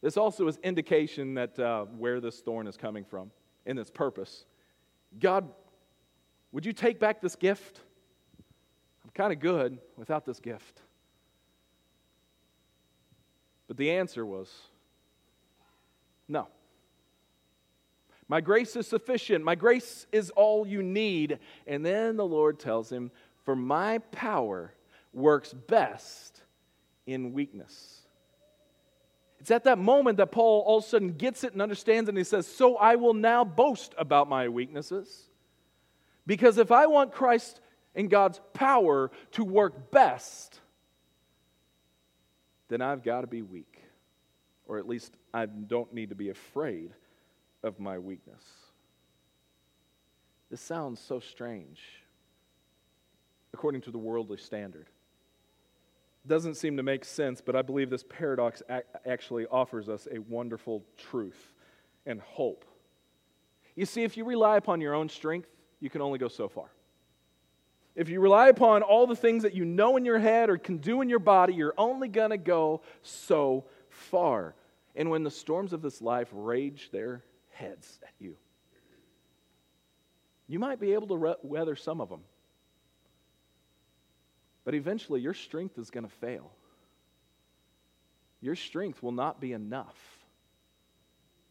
This 0.02 0.18
also 0.18 0.48
is 0.48 0.58
indication 0.64 1.36
that 1.36 1.60
uh, 1.60 1.86
where 1.86 2.20
this 2.20 2.40
thorn 2.40 2.68
is 2.68 2.78
coming 2.78 3.04
from 3.04 3.32
in 3.66 3.78
its 3.78 3.92
purpose. 3.92 4.46
God, 5.20 5.48
would 6.52 6.66
you 6.66 6.74
take 6.74 7.00
back 7.00 7.22
this 7.22 7.36
gift? 7.36 7.82
I'm 9.04 9.12
kind 9.14 9.32
of 9.32 9.40
good 9.40 9.78
without 9.98 10.26
this 10.26 10.40
gift. 10.40 10.82
But 13.68 13.78
the 13.78 13.92
answer 13.92 14.26
was 14.26 14.52
no. 16.28 16.48
My 18.30 18.42
grace 18.42 18.76
is 18.76 18.88
sufficient. 18.88 19.44
My 19.44 19.56
grace 19.56 20.06
is 20.12 20.30
all 20.30 20.66
you 20.66 20.84
need. 20.84 21.40
And 21.66 21.84
then 21.84 22.16
the 22.16 22.26
Lord 22.26 22.60
tells 22.60 22.92
him, 22.92 23.12
For 23.44 23.56
my 23.56 23.98
power 24.12 24.72
works 25.12 25.52
best 25.52 26.44
in 27.08 27.34
weakness. 27.34 28.02
It's 29.40 29.50
at 29.50 29.64
that 29.64 29.80
moment 29.80 30.18
that 30.18 30.32
Paul 30.32 30.64
all 30.66 30.78
of 30.78 30.84
a 30.84 30.88
sudden 30.88 31.14
gets 31.14 31.44
it 31.44 31.54
and 31.54 31.62
understands 31.62 32.08
and 32.08 32.18
he 32.18 32.24
says, 32.24 32.46
So 32.46 32.78
I 32.78 32.98
will 32.98 33.16
now 33.16 33.44
boast 33.44 33.96
about 33.98 34.30
my 34.30 34.48
weaknesses. 34.48 35.24
Because 36.28 36.60
if 36.60 36.72
I 36.72 36.86
want 36.86 37.12
Christ 37.12 37.60
and 37.96 38.12
God's 38.12 38.40
power 38.54 39.10
to 39.32 39.44
work 39.44 39.90
best, 39.90 40.60
then 42.68 42.84
I've 42.84 43.02
got 43.02 43.22
to 43.22 43.28
be 43.28 43.42
weak. 43.42 43.82
Or 44.68 44.78
at 44.78 44.88
least 44.88 45.16
I 45.34 45.48
don't 45.48 45.92
need 45.96 46.10
to 46.10 46.16
be 46.16 46.30
afraid 46.30 46.92
of 47.64 47.80
my 47.80 47.98
weakness. 47.98 48.44
This 50.50 50.62
sounds 50.62 51.00
so 51.00 51.20
strange 51.20 51.80
according 53.54 53.82
to 53.82 53.92
the 53.92 53.98
worldly 53.98 54.38
standard. 54.38 54.88
Doesn't 56.28 56.56
seem 56.56 56.78
to 56.78 56.84
make 56.84 57.06
sense, 57.06 57.42
but 57.42 57.56
I 57.56 57.62
believe 57.62 57.90
this 57.90 58.04
paradox 58.04 58.62
actually 59.06 59.46
offers 59.48 59.90
us 59.90 60.08
a 60.12 60.20
wonderful 60.20 60.84
truth 60.98 61.54
and 62.06 62.22
hope. 62.22 62.66
You 63.76 63.86
see, 63.86 64.04
if 64.04 64.18
you 64.18 64.26
rely 64.26 64.58
upon 64.58 64.82
your 64.82 64.94
own 64.94 65.10
strength, 65.10 65.50
you 65.80 65.90
can 65.90 66.02
only 66.02 66.20
go 66.20 66.28
so 66.28 66.48
far. 66.48 66.72
If 67.96 68.10
you 68.10 68.20
rely 68.20 68.50
upon 68.50 68.84
all 68.84 69.08
the 69.08 69.16
things 69.16 69.44
that 69.44 69.54
you 69.54 69.66
know 69.66 69.98
in 69.98 70.06
your 70.06 70.20
head 70.20 70.50
or 70.50 70.58
can 70.58 70.78
do 70.78 71.02
in 71.02 71.10
your 71.10 71.20
body, 71.20 71.54
you're 71.54 71.74
only 71.78 72.08
going 72.08 72.30
to 72.30 72.38
go 72.38 72.82
so 73.02 73.66
far. 73.90 74.56
And 74.96 75.10
when 75.10 75.24
the 75.24 75.32
storms 75.32 75.74
of 75.74 75.82
this 75.82 76.02
life 76.02 76.30
rage 76.32 76.90
their 76.92 77.24
heads 77.60 78.00
at 78.04 78.14
you. 78.20 78.38
You 80.48 80.60
might 80.60 80.80
be 80.80 80.94
able 80.94 81.08
to 81.08 81.18
re- 81.18 81.36
weather 81.44 81.76
some 81.76 82.02
of 82.02 82.10
them, 82.10 82.22
but 84.64 84.74
eventually 84.74 85.22
your 85.22 85.34
strength 85.34 85.78
is 85.78 85.92
going 85.92 86.06
to 86.06 86.14
fail. 86.16 86.52
Your 88.42 88.56
strength 88.56 89.04
will 89.04 89.12
not 89.12 89.42
be 89.42 89.52
enough 89.52 89.98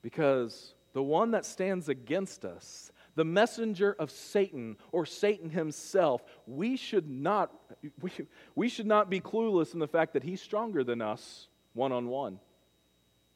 because 0.02 0.74
the 0.94 1.02
one 1.02 1.32
that 1.32 1.44
stands 1.44 1.88
against 1.90 2.44
us, 2.44 2.90
the 3.14 3.24
messenger 3.24 3.94
of 3.98 4.10
Satan 4.10 4.78
or 4.90 5.04
Satan 5.04 5.50
himself, 5.50 6.22
we 6.46 6.76
should 6.76 7.08
not, 7.08 7.52
we, 8.00 8.10
we 8.54 8.68
should 8.68 8.86
not 8.86 9.10
be 9.10 9.20
clueless 9.20 9.74
in 9.74 9.80
the 9.80 9.86
fact 9.86 10.14
that 10.14 10.22
he's 10.22 10.40
stronger 10.40 10.82
than 10.82 11.02
us 11.02 11.48
one 11.74 11.92
on 11.92 12.08
one. 12.08 12.40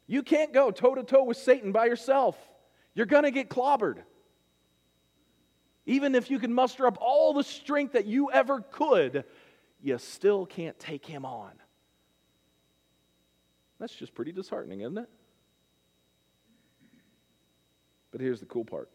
You 0.07 0.23
can't 0.23 0.51
go 0.51 0.71
toe 0.71 0.95
to 0.95 1.03
toe 1.03 1.23
with 1.23 1.37
Satan 1.37 1.71
by 1.71 1.85
yourself. 1.85 2.35
You're 2.95 3.05
going 3.05 3.23
to 3.23 3.31
get 3.31 3.49
clobbered. 3.49 3.97
Even 5.85 6.15
if 6.15 6.31
you 6.31 6.39
can 6.39 6.53
muster 6.53 6.87
up 6.87 6.97
all 7.01 7.33
the 7.33 7.43
strength 7.43 7.93
that 7.93 8.05
you 8.05 8.31
ever 8.31 8.61
could, 8.61 9.25
you 9.81 9.97
still 9.97 10.45
can't 10.45 10.77
take 10.79 11.05
him 11.05 11.25
on. 11.25 11.51
That's 13.79 13.93
just 13.93 14.13
pretty 14.15 14.31
disheartening, 14.31 14.81
isn't 14.81 14.97
it? 14.97 15.09
But 18.11 18.21
here's 18.21 18.39
the 18.39 18.45
cool 18.45 18.63
part 18.63 18.89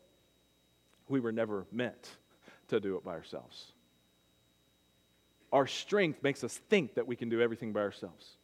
we 1.08 1.20
were 1.20 1.32
never 1.32 1.66
meant 1.72 2.08
to 2.68 2.80
do 2.80 2.96
it 2.96 3.04
by 3.04 3.12
ourselves. 3.12 3.72
Our 5.52 5.66
strength 5.66 6.22
makes 6.22 6.44
us 6.44 6.56
think 6.68 6.94
that 6.94 7.06
we 7.06 7.16
can 7.16 7.28
do 7.28 7.40
everything 7.40 7.72
by 7.72 7.80
ourselves. 7.80 8.37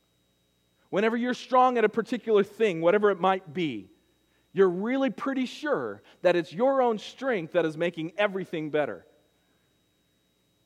Whenever 0.90 1.16
you're 1.16 1.34
strong 1.34 1.76
at 1.76 1.84
a 1.84 1.88
particular 1.88 2.42
thing, 2.42 2.80
whatever 2.80 3.10
it 3.10 3.20
might 3.20 3.52
be, 3.52 3.90
you're 4.54 4.70
really 4.70 5.10
pretty 5.10 5.44
sure 5.44 6.00
that 6.22 6.36
it's 6.36 6.52
your 6.52 6.80
own 6.80 6.98
strength 6.98 7.52
that 7.52 7.66
is 7.66 7.76
making 7.76 8.12
everything 8.16 8.70
better. 8.70 9.04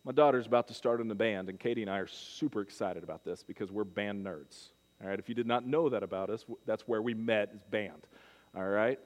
My 0.05 0.13
daughter's 0.13 0.47
about 0.47 0.69
to 0.69 0.75
start 0.75 1.01
in 1.01 1.09
the 1.09 1.15
band, 1.15 1.49
and 1.49 1.59
Katie 1.59 1.83
and 1.83 1.91
I 1.91 1.99
are 1.99 2.07
super 2.07 2.61
excited 2.61 3.03
about 3.03 3.25
this 3.25 3.43
because 3.43 3.73
we're 3.73 3.85
band 3.85 4.25
nerds. 4.25 4.69
All 5.03 5.09
right, 5.09 5.19
if 5.19 5.29
you 5.29 5.35
did 5.35 5.47
not 5.47 5.67
know 5.67 5.89
that 5.89 6.03
about 6.03 6.29
us, 6.29 6.45
that's 6.67 6.87
where 6.87 7.01
we 7.01 7.15
met 7.15 7.51
is 7.55 7.63
band. 7.71 8.07
All 8.55 8.67
right? 8.67 8.99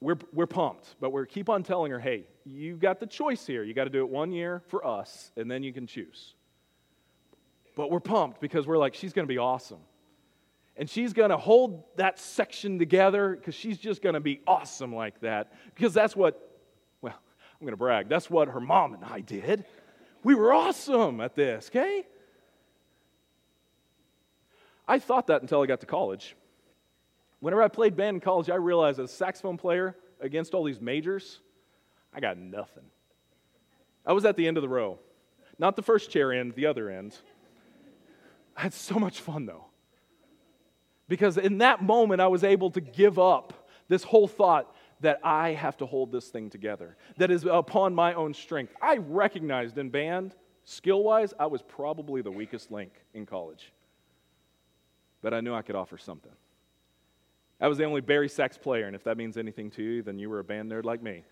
We're, 0.00 0.18
we're 0.32 0.46
pumped, 0.46 0.96
but 1.00 1.12
we 1.12 1.24
keep 1.26 1.48
on 1.48 1.62
telling 1.62 1.92
her, 1.92 2.00
hey, 2.00 2.24
you 2.44 2.76
got 2.76 2.98
the 2.98 3.06
choice 3.06 3.46
here. 3.46 3.62
You 3.62 3.72
got 3.72 3.84
to 3.84 3.90
do 3.90 4.00
it 4.00 4.08
one 4.08 4.32
year 4.32 4.62
for 4.66 4.84
us, 4.84 5.30
and 5.36 5.48
then 5.48 5.62
you 5.62 5.72
can 5.72 5.86
choose. 5.86 6.34
But 7.76 7.90
we're 7.90 8.00
pumped 8.00 8.40
because 8.40 8.66
we're 8.66 8.78
like, 8.78 8.94
she's 8.94 9.12
going 9.12 9.26
to 9.26 9.32
be 9.32 9.38
awesome. 9.38 9.78
And 10.76 10.88
she's 10.88 11.12
going 11.12 11.30
to 11.30 11.36
hold 11.36 11.84
that 11.96 12.18
section 12.18 12.78
together 12.78 13.36
because 13.36 13.54
she's 13.54 13.78
just 13.78 14.02
going 14.02 14.14
to 14.14 14.20
be 14.20 14.40
awesome 14.46 14.94
like 14.94 15.20
that. 15.20 15.52
Because 15.74 15.92
that's 15.92 16.16
what, 16.16 16.58
well, 17.02 17.14
I'm 17.14 17.66
going 17.66 17.72
to 17.72 17.76
brag. 17.76 18.08
That's 18.08 18.30
what 18.30 18.48
her 18.48 18.60
mom 18.60 18.94
and 18.94 19.04
I 19.04 19.20
did. 19.20 19.64
We 20.24 20.34
were 20.34 20.52
awesome 20.52 21.20
at 21.20 21.34
this, 21.34 21.68
okay? 21.70 22.04
I 24.88 24.98
thought 24.98 25.26
that 25.26 25.42
until 25.42 25.62
I 25.62 25.66
got 25.66 25.80
to 25.80 25.86
college. 25.86 26.36
Whenever 27.40 27.62
I 27.62 27.68
played 27.68 27.96
band 27.96 28.16
in 28.16 28.20
college, 28.20 28.48
I 28.48 28.54
realized 28.54 29.00
as 29.00 29.10
a 29.10 29.14
saxophone 29.14 29.58
player 29.58 29.96
against 30.20 30.54
all 30.54 30.64
these 30.64 30.80
majors, 30.80 31.40
I 32.14 32.20
got 32.20 32.38
nothing. 32.38 32.84
I 34.06 34.12
was 34.12 34.24
at 34.24 34.36
the 34.36 34.46
end 34.46 34.56
of 34.56 34.62
the 34.62 34.68
row. 34.68 34.98
Not 35.58 35.76
the 35.76 35.82
first 35.82 36.10
chair 36.10 36.32
end, 36.32 36.54
the 36.54 36.66
other 36.66 36.88
end. 36.88 37.16
I 38.56 38.62
had 38.62 38.74
so 38.74 38.98
much 38.98 39.20
fun 39.20 39.46
though. 39.46 39.66
Because 41.08 41.36
in 41.36 41.58
that 41.58 41.82
moment, 41.82 42.20
I 42.20 42.28
was 42.28 42.44
able 42.44 42.70
to 42.70 42.80
give 42.80 43.18
up 43.18 43.68
this 43.88 44.02
whole 44.04 44.28
thought 44.28 44.74
that 45.00 45.20
I 45.24 45.50
have 45.50 45.76
to 45.78 45.86
hold 45.86 46.12
this 46.12 46.28
thing 46.28 46.48
together, 46.48 46.96
that 47.16 47.30
is 47.30 47.44
upon 47.44 47.94
my 47.94 48.14
own 48.14 48.32
strength. 48.32 48.72
I 48.80 48.98
recognized 48.98 49.76
in 49.76 49.90
band, 49.90 50.34
skill 50.64 51.02
wise, 51.02 51.34
I 51.38 51.46
was 51.46 51.60
probably 51.60 52.22
the 52.22 52.30
weakest 52.30 52.70
link 52.70 52.92
in 53.12 53.26
college. 53.26 53.72
But 55.20 55.34
I 55.34 55.40
knew 55.40 55.54
I 55.54 55.62
could 55.62 55.76
offer 55.76 55.98
something. 55.98 56.32
I 57.60 57.68
was 57.68 57.78
the 57.78 57.84
only 57.84 58.00
bari 58.00 58.28
sax 58.28 58.56
player, 58.56 58.86
and 58.86 58.96
if 58.96 59.04
that 59.04 59.16
means 59.16 59.36
anything 59.36 59.70
to 59.72 59.82
you, 59.82 60.02
then 60.02 60.18
you 60.18 60.30
were 60.30 60.38
a 60.38 60.44
band 60.44 60.70
nerd 60.70 60.84
like 60.84 61.02
me. 61.02 61.24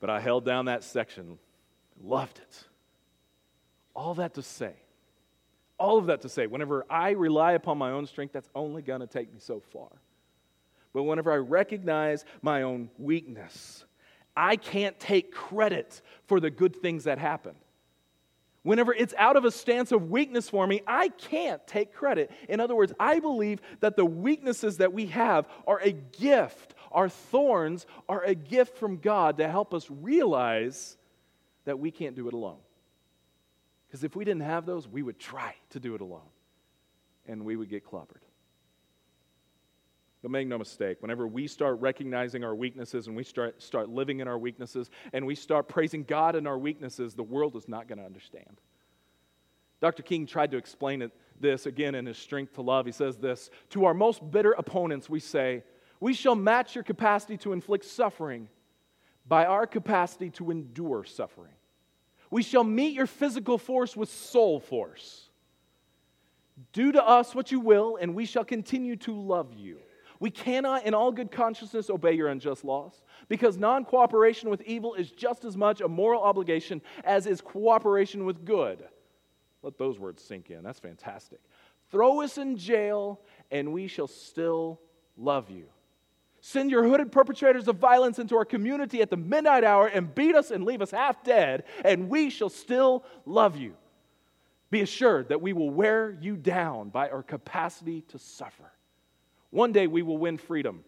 But 0.00 0.10
I 0.10 0.20
held 0.20 0.44
down 0.44 0.66
that 0.66 0.84
section, 0.84 1.38
loved 2.02 2.38
it. 2.38 2.64
All 3.94 4.14
that 4.14 4.34
to 4.34 4.42
say, 4.42 4.74
all 5.78 5.98
of 5.98 6.06
that 6.06 6.22
to 6.22 6.28
say, 6.28 6.46
whenever 6.46 6.84
I 6.90 7.10
rely 7.10 7.52
upon 7.52 7.78
my 7.78 7.90
own 7.90 8.06
strength, 8.06 8.32
that's 8.32 8.50
only 8.54 8.82
going 8.82 9.00
to 9.00 9.06
take 9.06 9.32
me 9.32 9.38
so 9.38 9.60
far. 9.72 9.88
But 10.92 11.04
whenever 11.04 11.32
I 11.32 11.36
recognize 11.36 12.24
my 12.42 12.62
own 12.62 12.90
weakness, 12.98 13.84
I 14.36 14.56
can't 14.56 14.98
take 14.98 15.32
credit 15.32 16.00
for 16.26 16.40
the 16.40 16.50
good 16.50 16.76
things 16.76 17.04
that 17.04 17.18
happen. 17.18 17.54
Whenever 18.62 18.92
it's 18.92 19.14
out 19.16 19.36
of 19.36 19.44
a 19.44 19.50
stance 19.50 19.92
of 19.92 20.10
weakness 20.10 20.48
for 20.48 20.66
me, 20.66 20.82
I 20.86 21.08
can't 21.08 21.64
take 21.66 21.92
credit. 21.92 22.30
In 22.48 22.60
other 22.60 22.74
words, 22.74 22.92
I 22.98 23.20
believe 23.20 23.60
that 23.80 23.96
the 23.96 24.04
weaknesses 24.04 24.78
that 24.78 24.92
we 24.92 25.06
have 25.06 25.48
are 25.66 25.80
a 25.80 25.92
gift. 25.92 26.74
Our 26.90 27.08
thorns 27.08 27.86
are 28.08 28.22
a 28.22 28.34
gift 28.34 28.76
from 28.76 28.98
God 28.98 29.38
to 29.38 29.48
help 29.48 29.72
us 29.72 29.86
realize 29.88 30.96
that 31.64 31.78
we 31.78 31.90
can't 31.90 32.16
do 32.16 32.28
it 32.28 32.34
alone. 32.34 32.58
Because 33.88 34.04
if 34.04 34.14
we 34.14 34.24
didn't 34.24 34.42
have 34.42 34.66
those, 34.66 34.86
we 34.86 35.02
would 35.02 35.18
try 35.18 35.54
to 35.70 35.80
do 35.80 35.94
it 35.94 36.00
alone 36.00 36.28
and 37.26 37.44
we 37.44 37.56
would 37.56 37.70
get 37.70 37.84
clobbered. 37.84 38.22
But 40.20 40.30
make 40.30 40.48
no 40.48 40.58
mistake, 40.58 40.98
whenever 41.00 41.26
we 41.26 41.46
start 41.46 41.80
recognizing 41.80 42.44
our 42.44 42.54
weaknesses 42.54 43.06
and 43.06 43.16
we 43.16 43.22
start, 43.22 43.62
start 43.62 43.88
living 43.88 44.20
in 44.20 44.28
our 44.28 44.38
weaknesses 44.38 44.90
and 45.12 45.24
we 45.24 45.34
start 45.34 45.68
praising 45.68 46.02
God 46.02 46.34
in 46.34 46.46
our 46.46 46.58
weaknesses, 46.58 47.14
the 47.14 47.22
world 47.22 47.56
is 47.56 47.68
not 47.68 47.86
going 47.86 47.98
to 47.98 48.04
understand. 48.04 48.60
Dr. 49.80 50.02
King 50.02 50.26
tried 50.26 50.50
to 50.50 50.56
explain 50.56 51.02
it, 51.02 51.12
this 51.40 51.66
again 51.66 51.94
in 51.94 52.04
his 52.04 52.18
Strength 52.18 52.54
to 52.54 52.62
Love. 52.62 52.84
He 52.84 52.90
says 52.90 53.16
this 53.16 53.48
To 53.70 53.84
our 53.84 53.94
most 53.94 54.28
bitter 54.28 54.52
opponents, 54.52 55.08
we 55.08 55.20
say, 55.20 55.62
We 56.00 56.14
shall 56.14 56.34
match 56.34 56.74
your 56.74 56.82
capacity 56.82 57.36
to 57.38 57.52
inflict 57.52 57.84
suffering 57.84 58.48
by 59.26 59.46
our 59.46 59.68
capacity 59.68 60.30
to 60.30 60.50
endure 60.50 61.04
suffering. 61.04 61.52
We 62.30 62.42
shall 62.42 62.64
meet 62.64 62.94
your 62.94 63.06
physical 63.06 63.58
force 63.58 63.96
with 63.96 64.10
soul 64.10 64.60
force. 64.60 65.28
Do 66.72 66.92
to 66.92 67.02
us 67.02 67.34
what 67.34 67.52
you 67.52 67.60
will, 67.60 67.96
and 68.00 68.14
we 68.14 68.26
shall 68.26 68.44
continue 68.44 68.96
to 68.96 69.14
love 69.14 69.54
you. 69.54 69.78
We 70.20 70.30
cannot, 70.30 70.84
in 70.84 70.94
all 70.94 71.12
good 71.12 71.30
consciousness, 71.30 71.90
obey 71.90 72.12
your 72.12 72.28
unjust 72.28 72.64
laws 72.64 73.02
because 73.28 73.56
non 73.56 73.84
cooperation 73.84 74.50
with 74.50 74.62
evil 74.62 74.94
is 74.94 75.10
just 75.10 75.44
as 75.44 75.56
much 75.56 75.80
a 75.80 75.88
moral 75.88 76.22
obligation 76.22 76.82
as 77.04 77.26
is 77.26 77.40
cooperation 77.40 78.24
with 78.24 78.44
good. 78.44 78.84
Let 79.62 79.78
those 79.78 79.98
words 79.98 80.22
sink 80.22 80.50
in. 80.50 80.62
That's 80.64 80.80
fantastic. 80.80 81.40
Throw 81.90 82.22
us 82.22 82.36
in 82.36 82.56
jail, 82.56 83.20
and 83.50 83.72
we 83.72 83.86
shall 83.86 84.08
still 84.08 84.80
love 85.16 85.50
you. 85.50 85.66
Send 86.48 86.70
your 86.70 86.82
hooded 86.82 87.12
perpetrators 87.12 87.68
of 87.68 87.76
violence 87.76 88.18
into 88.18 88.34
our 88.34 88.44
community 88.46 89.02
at 89.02 89.10
the 89.10 89.18
midnight 89.18 89.64
hour 89.64 89.86
and 89.86 90.14
beat 90.14 90.34
us 90.34 90.50
and 90.50 90.64
leave 90.64 90.80
us 90.80 90.90
half 90.90 91.22
dead, 91.22 91.64
and 91.84 92.08
we 92.08 92.30
shall 92.30 92.48
still 92.48 93.04
love 93.26 93.58
you. 93.58 93.74
Be 94.70 94.80
assured 94.80 95.28
that 95.28 95.42
we 95.42 95.52
will 95.52 95.68
wear 95.68 96.16
you 96.22 96.38
down 96.38 96.88
by 96.88 97.10
our 97.10 97.22
capacity 97.22 98.00
to 98.08 98.18
suffer. 98.18 98.72
One 99.50 99.72
day 99.72 99.86
we 99.86 100.00
will 100.00 100.16
win 100.16 100.38
freedom, 100.38 100.84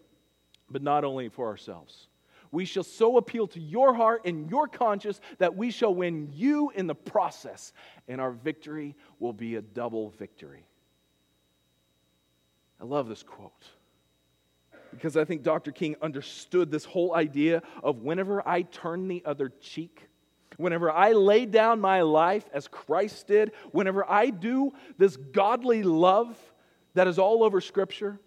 but 0.71 0.81
not 0.81 1.05
only 1.05 1.29
for 1.29 1.49
ourselves. 1.49 2.09
We 2.51 2.65
shall 2.65 2.83
so 2.83 3.19
appeal 3.19 3.47
to 3.49 3.61
your 3.61 3.93
heart 3.93 4.23
and 4.25 4.51
your 4.51 4.67
conscience 4.67 5.21
that 5.37 5.55
we 5.55 5.71
shall 5.71 5.95
win 5.95 6.31
you 6.33 6.73
in 6.75 6.87
the 6.87 6.95
process, 6.95 7.75
and 8.09 8.19
our 8.19 8.31
victory 8.31 8.97
will 9.19 9.35
be 9.35 9.57
a 9.57 9.61
double 9.61 10.09
victory. 10.09 10.65
I 12.81 12.85
love 12.85 13.11
this 13.11 13.23
quote 13.23 13.67
because 14.91 15.17
I 15.17 15.25
think 15.25 15.43
Dr. 15.43 15.73
King 15.73 15.97
understood 16.03 16.71
this 16.71 16.85
whole 16.85 17.15
idea 17.15 17.63
of 17.83 18.03
whenever 18.03 18.47
I 18.47 18.63
turn 18.63 19.09
the 19.09 19.23
other 19.25 19.53
cheek, 19.61 20.09
whenever 20.57 20.91
I 20.91 21.13
lay 21.13 21.47
down 21.47 21.81
my 21.81 22.03
life 22.03 22.45
as 22.53 22.69
Christ 22.69 23.27
did, 23.29 23.53
whenever 23.73 24.09
I 24.09 24.31
do 24.31 24.73
this 24.99 25.17
godly 25.17 25.83
love 25.83 26.39
that 26.95 27.07
is 27.07 27.19
all 27.19 27.43
over 27.45 27.61
Scripture, 27.61 28.19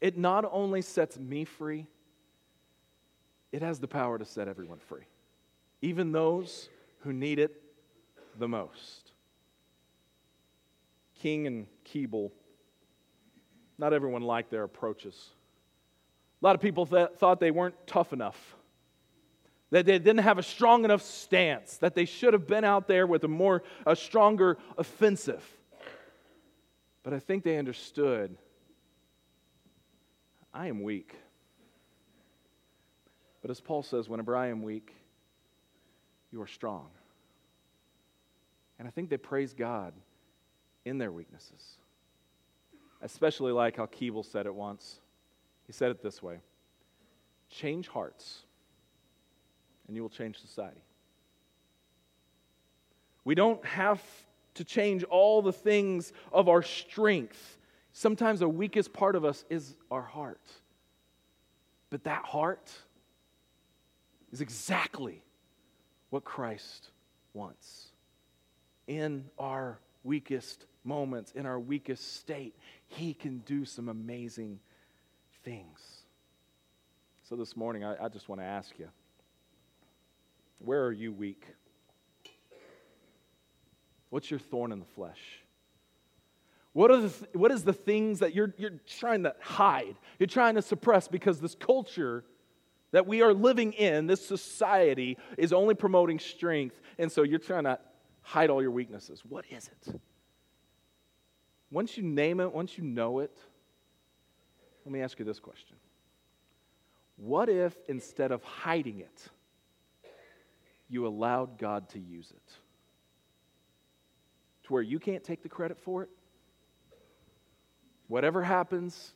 it 0.00 0.16
not 0.16 0.44
only 0.50 0.82
sets 0.82 1.18
me 1.18 1.44
free, 1.44 1.86
it 3.52 3.62
has 3.62 3.78
the 3.78 3.88
power 3.88 4.18
to 4.18 4.24
set 4.24 4.48
everyone 4.48 4.78
free, 4.78 5.06
even 5.80 6.12
those 6.12 6.68
who 7.00 7.12
need 7.12 7.38
it 7.38 7.62
the 8.38 8.48
most. 8.48 9.12
King 11.20 11.46
and 11.46 11.66
Keeble 11.84 12.30
not 13.78 13.92
everyone 13.92 14.22
liked 14.22 14.50
their 14.50 14.64
approaches. 14.64 15.30
A 16.42 16.46
lot 16.46 16.54
of 16.54 16.60
people 16.60 16.84
th- 16.84 17.10
thought 17.16 17.40
they 17.40 17.50
weren't 17.50 17.74
tough 17.86 18.12
enough, 18.12 18.56
that 19.70 19.86
they 19.86 19.98
didn't 19.98 20.18
have 20.18 20.38
a 20.38 20.42
strong 20.42 20.84
enough 20.84 21.02
stance, 21.02 21.76
that 21.78 21.94
they 21.94 22.04
should 22.04 22.32
have 22.32 22.46
been 22.46 22.64
out 22.64 22.88
there 22.88 23.06
with 23.06 23.24
a 23.24 23.28
more, 23.28 23.62
a 23.86 23.94
stronger 23.94 24.58
offensive. 24.76 25.44
But 27.02 27.12
I 27.12 27.20
think 27.20 27.44
they 27.44 27.56
understood 27.56 28.36
I 30.52 30.66
am 30.66 30.82
weak. 30.82 31.14
But 33.42 33.50
as 33.50 33.60
Paul 33.60 33.82
says, 33.82 34.08
whenever 34.08 34.34
I 34.34 34.48
am 34.48 34.62
weak, 34.62 34.92
you 36.32 36.42
are 36.42 36.46
strong. 36.46 36.88
And 38.78 38.88
I 38.88 38.90
think 38.90 39.10
they 39.10 39.16
praise 39.16 39.54
God 39.54 39.92
in 40.84 40.98
their 40.98 41.12
weaknesses 41.12 41.76
especially 43.02 43.52
like 43.52 43.76
how 43.76 43.86
Keeble 43.86 44.24
said 44.24 44.46
it 44.46 44.54
once. 44.54 45.00
He 45.66 45.72
said 45.72 45.90
it 45.90 46.02
this 46.02 46.22
way 46.22 46.38
Change 47.50 47.88
hearts, 47.88 48.44
and 49.86 49.96
you 49.96 50.02
will 50.02 50.10
change 50.10 50.38
society. 50.38 50.82
We 53.24 53.34
don't 53.34 53.64
have 53.64 54.02
to 54.54 54.64
change 54.64 55.04
all 55.04 55.42
the 55.42 55.52
things 55.52 56.12
of 56.32 56.48
our 56.48 56.62
strength. 56.62 57.58
Sometimes 57.92 58.40
the 58.40 58.48
weakest 58.48 58.92
part 58.92 59.16
of 59.16 59.24
us 59.24 59.44
is 59.50 59.76
our 59.90 60.02
heart. 60.02 60.40
But 61.90 62.04
that 62.04 62.24
heart 62.24 62.70
is 64.32 64.40
exactly 64.40 65.22
what 66.10 66.24
Christ 66.24 66.90
wants 67.34 67.88
in 68.86 69.24
our 69.38 69.78
weakest 70.04 70.66
moments, 70.88 71.32
in 71.32 71.46
our 71.46 71.60
weakest 71.60 72.16
state, 72.16 72.56
He 72.86 73.14
can 73.14 73.38
do 73.40 73.64
some 73.64 73.88
amazing 73.88 74.58
things. 75.44 76.02
So 77.28 77.36
this 77.36 77.56
morning, 77.56 77.84
I, 77.84 78.06
I 78.06 78.08
just 78.08 78.28
want 78.28 78.40
to 78.40 78.46
ask 78.46 78.76
you 78.78 78.88
where 80.64 80.84
are 80.84 80.92
you 80.92 81.12
weak? 81.12 81.44
What's 84.10 84.30
your 84.30 84.40
thorn 84.40 84.72
in 84.72 84.80
the 84.80 84.86
flesh? 84.86 85.20
What, 86.72 86.90
are 86.90 87.02
the 87.02 87.10
th- 87.10 87.30
what 87.34 87.50
is 87.50 87.64
the 87.64 87.72
things 87.72 88.20
that 88.20 88.34
you're, 88.34 88.54
you're 88.56 88.80
trying 88.86 89.24
to 89.24 89.34
hide? 89.40 89.96
You're 90.18 90.26
trying 90.26 90.54
to 90.54 90.62
suppress 90.62 91.06
because 91.06 91.40
this 91.40 91.54
culture 91.54 92.24
that 92.92 93.06
we 93.06 93.20
are 93.20 93.34
living 93.34 93.74
in, 93.74 94.06
this 94.06 94.26
society, 94.26 95.18
is 95.36 95.52
only 95.52 95.74
promoting 95.74 96.18
strength. 96.18 96.80
And 96.98 97.12
so 97.12 97.22
you're 97.22 97.38
trying 97.38 97.64
to 97.64 97.78
hide 98.22 98.48
all 98.48 98.62
your 98.62 98.70
weaknesses. 98.70 99.22
What 99.28 99.44
is 99.50 99.68
it? 99.68 100.00
Once 101.70 101.96
you 101.96 102.02
name 102.02 102.40
it, 102.40 102.52
once 102.52 102.78
you 102.78 102.84
know 102.84 103.18
it, 103.18 103.36
let 104.84 104.92
me 104.92 105.02
ask 105.02 105.18
you 105.18 105.24
this 105.24 105.38
question 105.38 105.76
What 107.16 107.48
if 107.48 107.76
instead 107.88 108.32
of 108.32 108.42
hiding 108.42 109.00
it, 109.00 109.28
you 110.88 111.06
allowed 111.06 111.58
God 111.58 111.88
to 111.90 111.98
use 111.98 112.30
it? 112.30 112.52
To 114.64 114.72
where 114.72 114.82
you 114.82 114.98
can't 114.98 115.24
take 115.24 115.42
the 115.42 115.48
credit 115.48 115.78
for 115.78 116.04
it? 116.04 116.08
Whatever 118.06 118.42
happens 118.42 119.12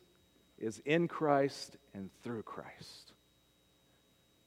is 0.59 0.79
in 0.85 1.07
Christ 1.07 1.77
and 1.93 2.11
through 2.23 2.43
Christ. 2.43 3.13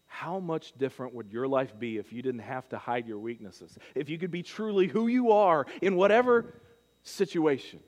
How 0.07 0.39
much 0.39 0.73
different 0.79 1.15
would 1.15 1.31
your 1.31 1.47
life 1.47 1.79
be 1.79 1.99
if 1.99 2.13
you 2.13 2.23
didn't 2.23 2.41
have 2.41 2.69
to 2.71 2.79
hide 2.79 3.07
your 3.07 3.19
weaknesses? 3.19 3.77
If 3.95 4.09
you 4.09 4.17
could 4.17 4.31
be 4.31 4.43
truly 4.43 4.87
who 4.87 5.09
you 5.09 5.33
are 5.33 5.67
in 5.83 5.97
whatever 5.97 6.55
situation? 7.03 7.81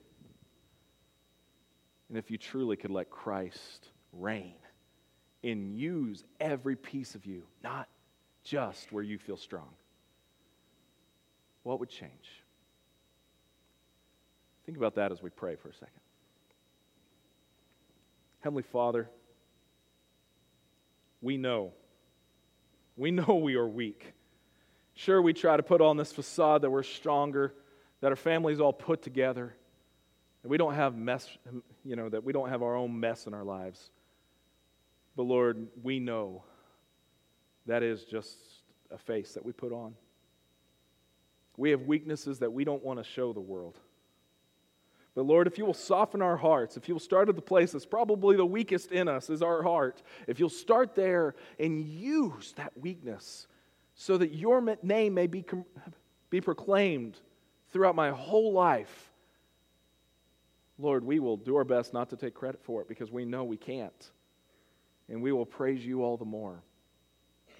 And 2.09 2.17
if 2.17 2.31
you 2.31 2.37
truly 2.37 2.75
could 2.75 2.91
let 2.91 3.09
Christ 3.09 3.87
reign 4.11 4.55
and 5.43 5.77
use 5.77 6.23
every 6.39 6.75
piece 6.75 7.15
of 7.15 7.25
you, 7.25 7.43
not 7.63 7.87
just 8.43 8.91
where 8.91 9.03
you 9.03 9.19
feel 9.19 9.37
strong, 9.37 9.69
what 11.63 11.79
would 11.79 11.89
change? 11.89 12.43
Think 14.65 14.77
about 14.77 14.95
that 14.95 15.11
as 15.11 15.21
we 15.21 15.29
pray 15.29 15.55
for 15.55 15.69
a 15.69 15.73
second. 15.73 15.99
Heavenly 18.41 18.63
Father, 18.63 19.09
we 21.21 21.37
know. 21.37 21.73
We 22.95 23.11
know 23.11 23.35
we 23.35 23.55
are 23.55 23.67
weak. 23.67 24.13
Sure, 24.93 25.21
we 25.21 25.33
try 25.33 25.57
to 25.57 25.63
put 25.63 25.79
on 25.81 25.97
this 25.97 26.11
facade 26.11 26.61
that 26.63 26.69
we're 26.69 26.83
stronger, 26.83 27.53
that 28.01 28.07
our 28.07 28.15
family's 28.15 28.59
all 28.59 28.73
put 28.73 29.01
together, 29.01 29.55
that 30.41 30.49
we 30.49 30.57
don't 30.57 30.73
have 30.73 30.95
mess, 30.95 31.27
you 31.83 31.95
know, 31.95 32.09
that 32.09 32.23
we 32.23 32.33
don't 32.33 32.49
have 32.49 32.63
our 32.63 32.75
own 32.75 32.99
mess 32.99 33.27
in 33.27 33.33
our 33.33 33.43
lives. 33.43 33.91
But 35.15 35.23
Lord, 35.23 35.67
we 35.83 35.99
know 35.99 36.43
that 37.65 37.83
is 37.83 38.03
just 38.03 38.37
a 38.91 38.97
face 38.97 39.33
that 39.33 39.45
we 39.45 39.51
put 39.51 39.71
on. 39.71 39.93
We 41.57 41.71
have 41.71 41.81
weaknesses 41.81 42.39
that 42.39 42.53
we 42.53 42.63
don't 42.63 42.83
want 42.83 42.99
to 42.99 43.03
show 43.03 43.33
the 43.33 43.41
world. 43.41 43.77
But 45.15 45.25
Lord, 45.25 45.47
if 45.47 45.57
you 45.57 45.65
will 45.65 45.73
soften 45.73 46.21
our 46.21 46.37
hearts, 46.37 46.77
if 46.77 46.87
you'll 46.87 46.99
start 46.99 47.27
at 47.27 47.35
the 47.35 47.41
place 47.41 47.73
that's 47.73 47.85
probably 47.85 48.37
the 48.37 48.45
weakest 48.45 48.91
in 48.91 49.09
us, 49.09 49.29
is 49.29 49.41
our 49.41 49.61
heart, 49.61 50.01
if 50.27 50.39
you'll 50.39 50.49
start 50.49 50.95
there 50.95 51.35
and 51.59 51.81
use 51.83 52.53
that 52.53 52.71
weakness 52.77 53.47
so 53.95 54.17
that 54.17 54.33
your 54.33 54.77
name 54.81 55.13
may 55.13 55.27
be, 55.27 55.43
be 56.29 56.39
proclaimed 56.39 57.19
throughout 57.71 57.95
my 57.95 58.11
whole 58.11 58.53
life, 58.53 59.08
Lord, 60.79 61.03
we 61.03 61.19
will 61.19 61.35
do 61.35 61.57
our 61.57 61.65
best 61.65 61.93
not 61.93 62.09
to 62.09 62.15
take 62.15 62.33
credit 62.33 62.63
for 62.63 62.81
it 62.81 62.87
because 62.87 63.11
we 63.11 63.25
know 63.25 63.43
we 63.43 63.57
can't. 63.57 64.11
And 65.09 65.21
we 65.21 65.33
will 65.33 65.45
praise 65.45 65.85
you 65.85 66.03
all 66.03 66.15
the 66.15 66.25
more. 66.25 66.63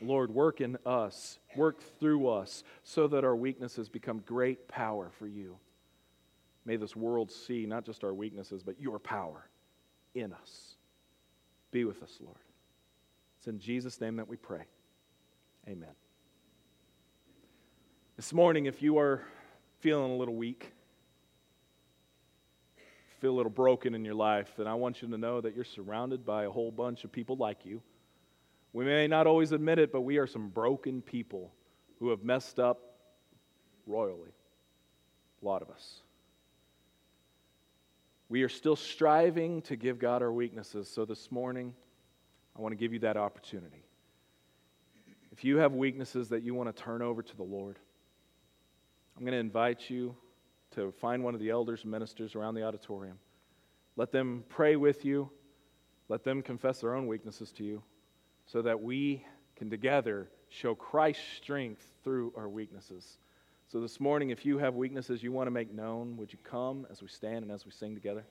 Lord, 0.01 0.31
work 0.31 0.61
in 0.61 0.77
us, 0.85 1.39
work 1.57 1.81
through 1.99 2.29
us, 2.29 2.63
so 2.83 3.07
that 3.07 3.25
our 3.25 3.35
weaknesses 3.35 3.89
become 3.89 4.23
great 4.25 4.69
power 4.69 5.11
for 5.19 5.27
you. 5.27 5.57
May 6.63 6.77
this 6.77 6.95
world 6.95 7.31
see 7.31 7.65
not 7.65 7.85
just 7.85 8.05
our 8.05 8.13
weaknesses, 8.13 8.63
but 8.63 8.79
your 8.79 8.99
power 8.99 9.49
in 10.15 10.31
us. 10.31 10.75
Be 11.71 11.83
with 11.83 12.01
us, 12.01 12.17
Lord. 12.21 12.37
It's 13.37 13.47
in 13.47 13.59
Jesus' 13.59 13.99
name 13.99 14.15
that 14.15 14.27
we 14.27 14.37
pray. 14.37 14.63
Amen. 15.67 15.89
This 18.15 18.31
morning, 18.31 18.65
if 18.65 18.81
you 18.81 18.97
are 18.97 19.23
feeling 19.79 20.11
a 20.11 20.15
little 20.15 20.35
weak, 20.35 20.73
feel 23.19 23.31
a 23.31 23.37
little 23.37 23.51
broken 23.51 23.95
in 23.95 24.05
your 24.05 24.15
life, 24.15 24.53
then 24.57 24.67
I 24.67 24.75
want 24.75 25.01
you 25.01 25.07
to 25.09 25.17
know 25.17 25.41
that 25.41 25.55
you're 25.55 25.63
surrounded 25.63 26.25
by 26.25 26.45
a 26.45 26.49
whole 26.49 26.71
bunch 26.71 27.03
of 27.03 27.11
people 27.11 27.35
like 27.35 27.65
you. 27.65 27.81
We 28.73 28.85
may 28.85 29.07
not 29.07 29.27
always 29.27 29.51
admit 29.51 29.79
it, 29.79 29.91
but 29.91 30.01
we 30.01 30.17
are 30.17 30.27
some 30.27 30.49
broken 30.49 31.01
people 31.01 31.51
who 31.99 32.09
have 32.09 32.23
messed 32.23 32.59
up 32.59 32.79
royally. 33.85 34.31
A 35.41 35.45
lot 35.45 35.61
of 35.61 35.69
us. 35.69 36.01
We 38.29 38.43
are 38.43 38.49
still 38.49 38.75
striving 38.75 39.63
to 39.63 39.75
give 39.75 39.97
God 39.97 40.21
our 40.21 40.31
weaknesses. 40.31 40.87
So 40.87 41.03
this 41.03 41.31
morning, 41.31 41.73
I 42.55 42.61
want 42.61 42.73
to 42.73 42.77
give 42.77 42.93
you 42.93 42.99
that 42.99 43.17
opportunity. 43.17 43.83
If 45.31 45.43
you 45.43 45.57
have 45.57 45.73
weaknesses 45.73 46.29
that 46.29 46.43
you 46.43 46.53
want 46.53 46.75
to 46.75 46.83
turn 46.83 47.01
over 47.01 47.23
to 47.23 47.37
the 47.37 47.43
Lord, 47.43 47.79
I'm 49.17 49.23
going 49.23 49.33
to 49.33 49.39
invite 49.39 49.89
you 49.89 50.15
to 50.71 50.91
find 50.91 51.23
one 51.23 51.33
of 51.33 51.39
the 51.39 51.49
elders 51.49 51.83
and 51.83 51.91
ministers 51.91 52.35
around 52.35 52.55
the 52.55 52.63
auditorium. 52.63 53.17
Let 53.95 54.11
them 54.11 54.43
pray 54.49 54.75
with 54.75 55.03
you. 55.03 55.29
Let 56.07 56.23
them 56.23 56.41
confess 56.41 56.81
their 56.81 56.95
own 56.95 57.07
weaknesses 57.07 57.51
to 57.53 57.63
you 57.63 57.83
so 58.45 58.61
that 58.61 58.81
we 58.81 59.25
can 59.55 59.69
together 59.69 60.29
show 60.49 60.73
Christ's 60.73 61.23
strength 61.37 61.85
through 62.03 62.33
our 62.35 62.49
weaknesses. 62.49 63.19
So, 63.67 63.79
this 63.79 63.99
morning, 63.99 64.31
if 64.31 64.45
you 64.45 64.57
have 64.57 64.73
weaknesses 64.73 65.21
you 65.21 65.31
want 65.31 65.47
to 65.47 65.51
make 65.51 65.71
known, 65.71 66.17
would 66.17 66.33
you 66.33 66.39
come 66.43 66.87
as 66.89 67.01
we 67.01 67.07
stand 67.07 67.43
and 67.43 67.51
as 67.51 67.65
we 67.65 67.71
sing 67.71 67.93
together? 67.93 68.25